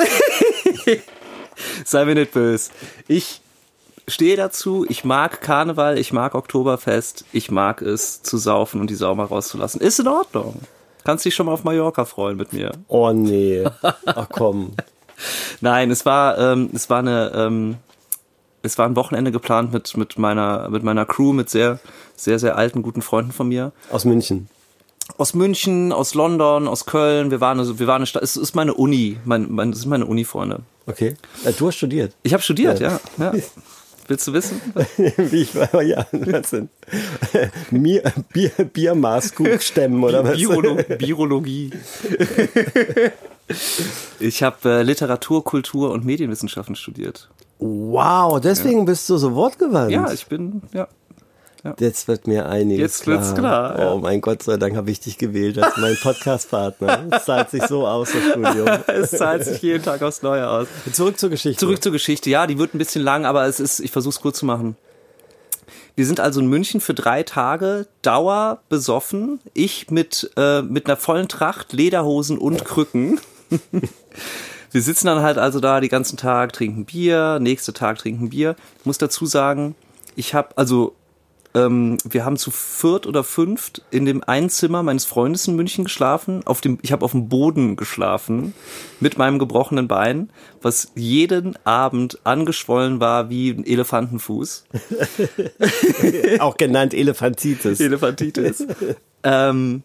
[1.85, 2.71] sei mir nicht böse.
[3.07, 3.41] Ich
[4.07, 8.95] stehe dazu, ich mag Karneval, ich mag Oktoberfest, ich mag es zu saufen und die
[8.95, 9.81] Sau mal rauszulassen.
[9.81, 10.59] Ist in Ordnung.
[11.03, 12.71] Kannst dich schon mal auf Mallorca freuen mit mir.
[12.87, 13.63] Oh nee.
[14.05, 14.73] Ach komm.
[15.61, 17.75] Nein, es war, ähm, es war eine, ähm,
[18.63, 21.79] es war ein Wochenende geplant mit, mit meiner, mit meiner Crew, mit sehr,
[22.15, 23.71] sehr, sehr alten, guten Freunden von mir.
[23.91, 24.49] Aus München.
[25.19, 27.29] Aus München, aus London, aus Köln.
[27.29, 29.89] Wir waren, also, wir waren eine Stadt, es ist meine Uni, mein, mein, das sind
[29.91, 30.61] meine Uni-Freunde.
[30.87, 31.15] Okay.
[31.45, 32.13] Äh, Du hast studiert.
[32.23, 32.99] Ich habe studiert, Ja.
[33.17, 33.33] ja.
[33.35, 33.41] ja.
[34.07, 34.61] Willst du wissen?
[35.17, 36.69] Wie ich war, ja, was denn?
[37.71, 40.37] Bier, Bier, Biermaßkrug stemmen oder was?
[40.37, 41.71] Biolo Biologie.
[44.19, 47.29] ich habe äh, Literatur, Kultur und Medienwissenschaften studiert.
[47.57, 49.91] Wow, deswegen bist du so wortgewandt.
[49.91, 50.87] Ja, ich bin, ja.
[51.79, 53.17] Jetzt wird mir einiges Jetzt klar.
[53.17, 53.91] wird's klar, ja.
[53.91, 57.07] Oh mein Gott sei Dank habe ich dich gewählt als mein Podcast-Partner.
[57.11, 58.67] Es zahlt sich so aus, das Studium.
[58.87, 60.67] es zahlt sich jeden Tag aufs Neue aus.
[60.91, 61.59] Zurück zur Geschichte.
[61.59, 62.29] Zurück zur Geschichte.
[62.29, 64.77] Ja, die wird ein bisschen lang, aber es ist, ich versuche es kurz zu machen.
[65.95, 69.39] Wir sind also in München für drei Tage, Dauer besoffen.
[69.53, 73.19] Ich mit, äh, mit einer vollen Tracht, Lederhosen und Krücken.
[74.71, 78.57] Wir sitzen dann halt also da die ganzen Tag, trinken Bier, nächste Tag trinken Bier.
[78.79, 79.73] Ich muss dazu sagen,
[80.17, 80.93] ich habe, also
[81.55, 85.85] ähm, wir haben zu viert oder fünft in dem einen Zimmer meines Freundes in München
[85.85, 86.45] geschlafen.
[86.45, 88.53] Auf dem, ich habe auf dem Boden geschlafen
[88.99, 90.29] mit meinem gebrochenen Bein,
[90.61, 94.65] was jeden Abend angeschwollen war wie ein Elefantenfuß.
[96.39, 97.79] Auch genannt Elefantitis.
[97.79, 98.67] Elefantitis.
[99.23, 99.83] ähm,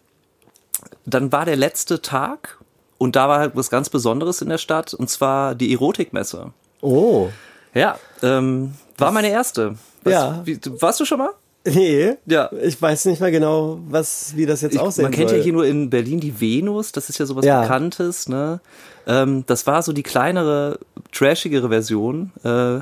[1.06, 2.58] dann war der letzte Tag
[2.98, 6.52] und da war halt was ganz Besonderes in der Stadt und zwar die Erotikmesse.
[6.80, 7.28] Oh.
[7.74, 9.76] Ja, ähm, war meine erste.
[10.02, 10.42] Was, Ja.
[10.44, 11.30] Wie, warst du schon mal?
[11.66, 12.14] Nee.
[12.26, 12.50] Ja.
[12.62, 15.38] Ich weiß nicht mehr genau, was, wie das jetzt Ich, aussehen man kennt soll.
[15.38, 17.61] ja hier nur in Berlin die Venus, das ist ja sowas Ja.
[17.62, 18.61] Bekanntes, ne?
[19.06, 20.78] Ähm, das war so die kleinere,
[21.12, 22.32] trashigere Version.
[22.44, 22.80] Äh,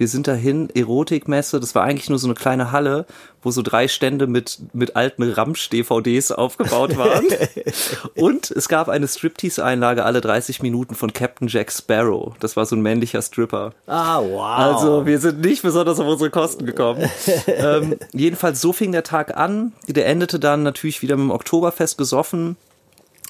[0.00, 3.04] wir sind dahin, Erotikmesse, das war eigentlich nur so eine kleine Halle,
[3.42, 7.26] wo so drei Stände mit, mit alten Ramsch-DVDs aufgebaut waren.
[8.16, 12.32] Und es gab eine Striptease-Einlage alle 30 Minuten von Captain Jack Sparrow.
[12.40, 13.74] Das war so ein männlicher Stripper.
[13.86, 14.40] Ah, wow.
[14.40, 17.06] Also wir sind nicht besonders auf unsere Kosten gekommen.
[17.46, 19.74] ähm, jedenfalls so fing der Tag an.
[19.86, 22.56] Der endete dann natürlich wieder mit dem Oktoberfest gesoffen,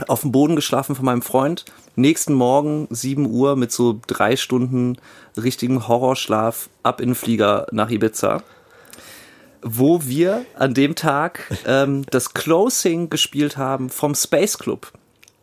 [0.08, 1.64] auf dem Boden geschlafen von meinem Freund.
[1.96, 4.96] Nächsten Morgen 7 Uhr mit so drei Stunden
[5.36, 8.42] richtigen Horrorschlaf ab in den Flieger nach Ibiza.
[9.62, 14.92] Wo wir an dem Tag ähm, das Closing gespielt haben vom Space Club.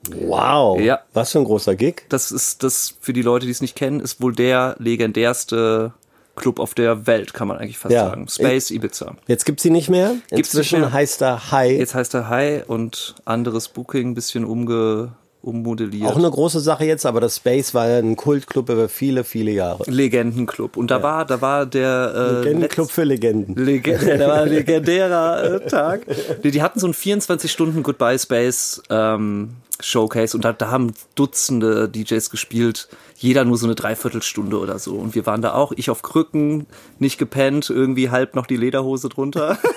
[0.09, 0.79] wow.
[0.79, 1.01] Ja.
[1.13, 2.03] Was für ein großer Gig.
[2.09, 5.93] Das ist das für die Leute, die es nicht kennen, ist wohl der legendärste
[6.37, 8.05] Club auf der Welt, kann man eigentlich fast Ja.
[8.07, 8.27] sagen.
[8.29, 9.15] Space Ibiza.
[9.27, 10.11] Jetzt gibt's sie nicht mehr.
[10.29, 10.93] Gibt's nicht Inzwischen mehr.
[10.93, 11.77] heißt er Hi.
[11.77, 15.11] Jetzt heißt er High und anderes Booking, bisschen umge,
[15.41, 16.11] ummodelliert.
[16.11, 19.51] Auch eine große Sache jetzt, aber das Space war ja ein Kultclub über viele, viele
[19.51, 19.83] Jahre.
[19.89, 20.77] Legendenclub.
[20.77, 23.55] Und da war, da war der äh, Legendenclub für Legenden.
[23.55, 26.01] Legend der war ein legendärer äh, Tag.
[26.43, 30.93] Die, die hatten so ein 24 Stunden Goodbye Space ähm, Showcase und da, da haben
[31.15, 34.95] Dutzende DJs gespielt, jeder nur so eine Dreiviertelstunde oder so.
[34.95, 36.65] Und wir waren da auch, ich auf Krücken,
[36.99, 39.57] nicht gepennt, irgendwie halb noch die Lederhose drunter.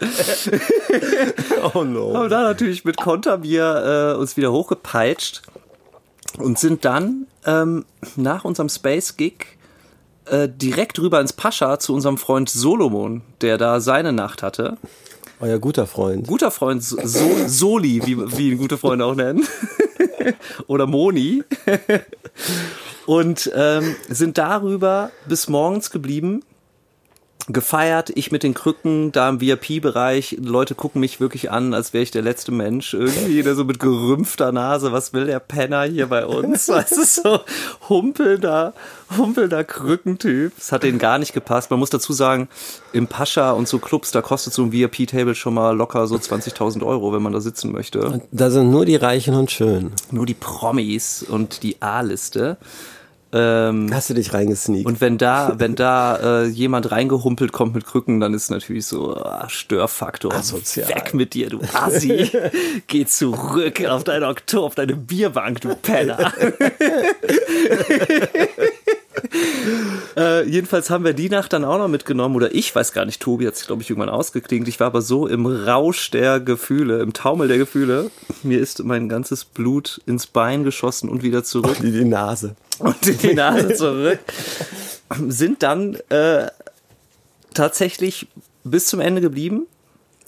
[1.74, 2.14] Oh no.
[2.14, 5.42] haben da natürlich mit Konterbier äh, uns wieder hochgepeitscht
[6.38, 7.84] und sind dann ähm,
[8.16, 9.46] nach unserem Space-Gig
[10.26, 14.78] äh, direkt rüber ins Pascha zu unserem Freund Solomon, der da seine Nacht hatte.
[15.40, 16.26] Euer guter Freund.
[16.26, 16.98] Guter Freund so
[17.46, 19.46] Soli, wie, wie ihn gute Freunde auch nennen.
[20.66, 21.42] Oder Moni.
[23.06, 26.42] und ähm, sind darüber bis morgens geblieben
[27.48, 30.36] gefeiert, ich mit den Krücken da im VIP-Bereich.
[30.40, 32.94] Leute gucken mich wirklich an, als wäre ich der letzte Mensch.
[32.94, 34.92] Irgendwie der so mit gerümpfter Nase.
[34.92, 36.68] Was will der Penner hier bei uns?
[36.68, 37.40] Weißt du, so
[37.88, 38.74] humpelnder,
[39.16, 40.52] humpelnder Krückentyp.
[40.58, 41.70] Es hat denen gar nicht gepasst.
[41.70, 42.48] Man muss dazu sagen,
[42.92, 46.84] im Pascha und so Clubs, da kostet so ein VIP-Table schon mal locker so 20.000
[46.84, 48.20] Euro, wenn man da sitzen möchte.
[48.30, 49.92] Da sind nur die Reichen und Schönen.
[50.10, 52.58] Nur die Promis und die A-Liste.
[53.32, 54.86] Ähm, Hast du dich reingesneakt?
[54.86, 59.16] und wenn da, wenn da äh, jemand reingehumpelt kommt mit Krücken, dann ist natürlich so
[59.16, 60.34] ah, Störfaktor.
[60.34, 60.88] Asozial.
[60.88, 62.28] Weg mit dir, du Assi.
[62.88, 66.32] Geh zurück auf deine Oktober, auf deine Bierbank, du Penner.
[70.16, 73.22] äh, jedenfalls haben wir die Nacht dann auch noch mitgenommen, oder ich weiß gar nicht,
[73.22, 74.66] Tobi hat sich, glaube ich, irgendwann ausgeklingt.
[74.66, 78.10] Ich war aber so im Rausch der Gefühle, im Taumel der Gefühle.
[78.42, 82.56] Mir ist mein ganzes Blut ins Bein geschossen und wieder zurück die, die Nase.
[82.80, 84.18] Und in die Nase zurück,
[85.28, 86.48] sind dann äh,
[87.54, 88.28] tatsächlich
[88.64, 89.66] bis zum Ende geblieben.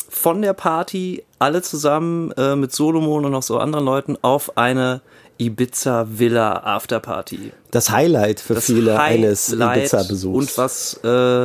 [0.09, 5.01] Von der Party alle zusammen äh, mit Solomon und noch so anderen Leuten auf eine
[5.39, 7.53] Ibiza Villa Afterparty.
[7.71, 10.37] Das Highlight für Das viele eines Highlight Ibiza-Besuchs.
[10.37, 11.45] Und was, äh,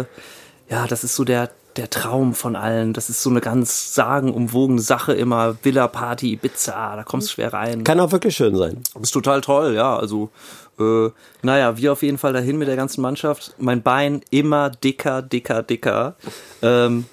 [0.69, 2.93] ja, das ist so der, der Traum von allen.
[2.93, 5.57] Das ist so eine ganz sagenumwogene Sache immer.
[5.63, 7.83] Villa Party Ibiza, da kommst du schwer rein.
[7.83, 8.81] Kann auch wirklich schön sein.
[9.01, 9.95] Ist total toll, ja.
[9.95, 10.29] Also,
[10.79, 11.09] äh,
[11.41, 13.55] naja, wir auf jeden Fall dahin mit der ganzen Mannschaft.
[13.57, 16.15] Mein Bein immer dicker, dicker, dicker.
[16.61, 17.05] Ähm,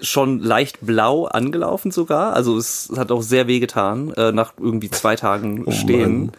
[0.00, 2.34] schon leicht blau angelaufen sogar.
[2.34, 6.32] Also es hat auch sehr weh getan, äh, nach irgendwie zwei Tagen stehen.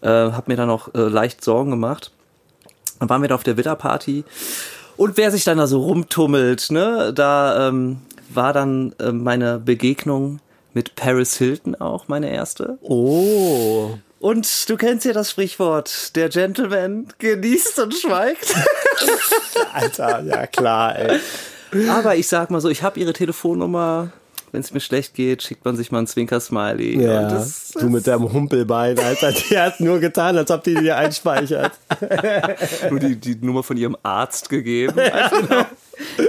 [0.00, 2.12] Äh, hab mir dann auch äh, leicht Sorgen gemacht.
[2.98, 4.24] Dann waren wir da auf der Witterparty.
[4.96, 7.98] Und wer sich dann da so rumtummelt, ne, da ähm,
[8.30, 10.40] war dann äh, meine Begegnung
[10.72, 12.78] mit Paris Hilton auch meine erste.
[12.82, 13.90] Oh.
[14.20, 18.54] Und du kennst ja das Sprichwort, der Gentleman genießt und schweigt.
[19.72, 21.20] Alter, ja klar, ey.
[21.88, 24.10] Aber ich sag mal so, ich habe ihre Telefonnummer.
[24.52, 27.02] Wenn es mir schlecht geht, schickt man sich mal ein Zwinker-Smiley.
[27.02, 29.32] Ja, das, du mit deinem Humpelbein, Alter.
[29.32, 31.72] Die hat nur getan, als ob die dir einspeichert.
[32.90, 34.98] nur die, die Nummer von ihrem Arzt gegeben.
[34.98, 35.66] Einfach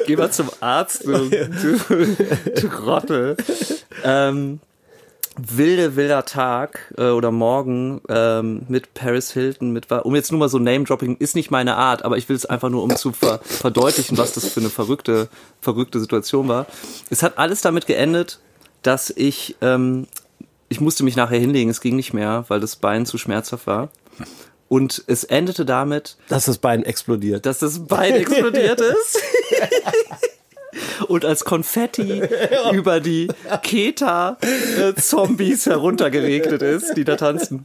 [0.06, 2.16] Geh mal zum Arzt, du, du,
[2.56, 3.36] du Rotte.
[4.04, 4.60] Ähm,
[5.38, 10.50] wilde, wilder Tag äh, oder Morgen ähm, mit Paris Hilton, mit um jetzt nur mal
[10.50, 13.40] so Name-Dropping, ist nicht meine Art, aber ich will es einfach nur, um zu ver
[13.44, 15.30] verdeutlichen, was das für eine verrückte,
[15.62, 16.66] verrückte Situation war.
[17.10, 18.40] Es hat alles damit geendet,
[18.82, 20.08] dass ich, ähm,
[20.70, 23.90] ich musste mich nachher hinlegen, es ging nicht mehr, weil das Bein zu schmerzhaft war.
[24.70, 27.46] Und es endete damit, Dass das Bein explodiert.
[27.46, 29.20] dass das Bein explodiert ist.
[31.08, 32.22] Und als Konfetti
[32.72, 33.30] über die
[33.64, 37.64] Keta-Zombies heruntergeregnet ist, die da tanzen.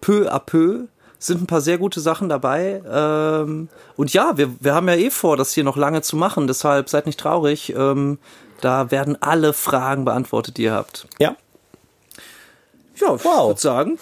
[0.00, 0.84] peu à peu
[1.18, 2.80] sind ein paar sehr gute Sachen dabei.
[2.88, 6.46] Ähm, und ja, wir, wir haben ja eh vor, das hier noch lange zu machen.
[6.46, 7.74] Deshalb seid nicht traurig.
[7.76, 8.18] Ähm,
[8.60, 11.08] da werden alle Fragen beantwortet, die ihr habt.
[11.18, 11.34] Ja.
[13.00, 13.48] Ja, ich Wow.
[13.48, 13.98] würde sagen,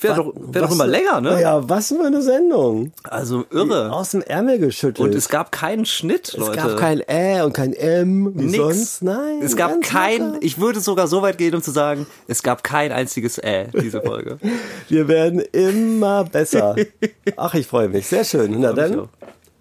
[0.00, 1.40] wäre doch, wär doch immer länger, ne?
[1.42, 2.92] Ja, was für eine Sendung.
[3.04, 3.92] Also irre.
[3.92, 5.00] Aus dem Ärmel geschüttelt.
[5.08, 6.56] Und es gab keinen Schnitt, Es Leute.
[6.56, 8.56] gab kein Ä und kein M, wie Nix.
[8.56, 9.02] sonst.
[9.02, 9.40] Nein.
[9.42, 10.38] Es gab kein, locker.
[10.42, 14.00] ich würde sogar so weit gehen, um zu sagen, es gab kein einziges Ä, diese
[14.00, 14.38] Folge.
[14.88, 16.76] Wir werden immer besser.
[17.36, 18.06] Ach, ich freue mich.
[18.06, 18.58] Sehr schön.
[18.58, 19.08] Na dann.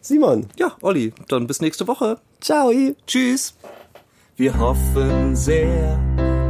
[0.01, 0.47] Simon.
[0.57, 2.17] Ja, Olli, dann bis nächste Woche.
[2.39, 2.71] Ciao.
[3.05, 3.53] Tschüss.
[4.37, 5.99] Wir hoffen sehr,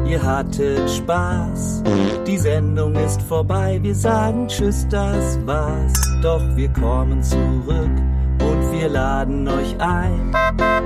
[0.09, 1.83] ihr hattet Spaß.
[2.25, 5.93] Die Sendung ist vorbei, wir sagen Tschüss, das war's.
[6.21, 7.95] Doch wir kommen zurück
[8.41, 10.33] und wir laden euch ein,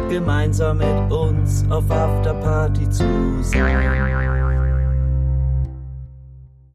[0.09, 4.72] gemeinsam mit uns auf Afterparty zu sein.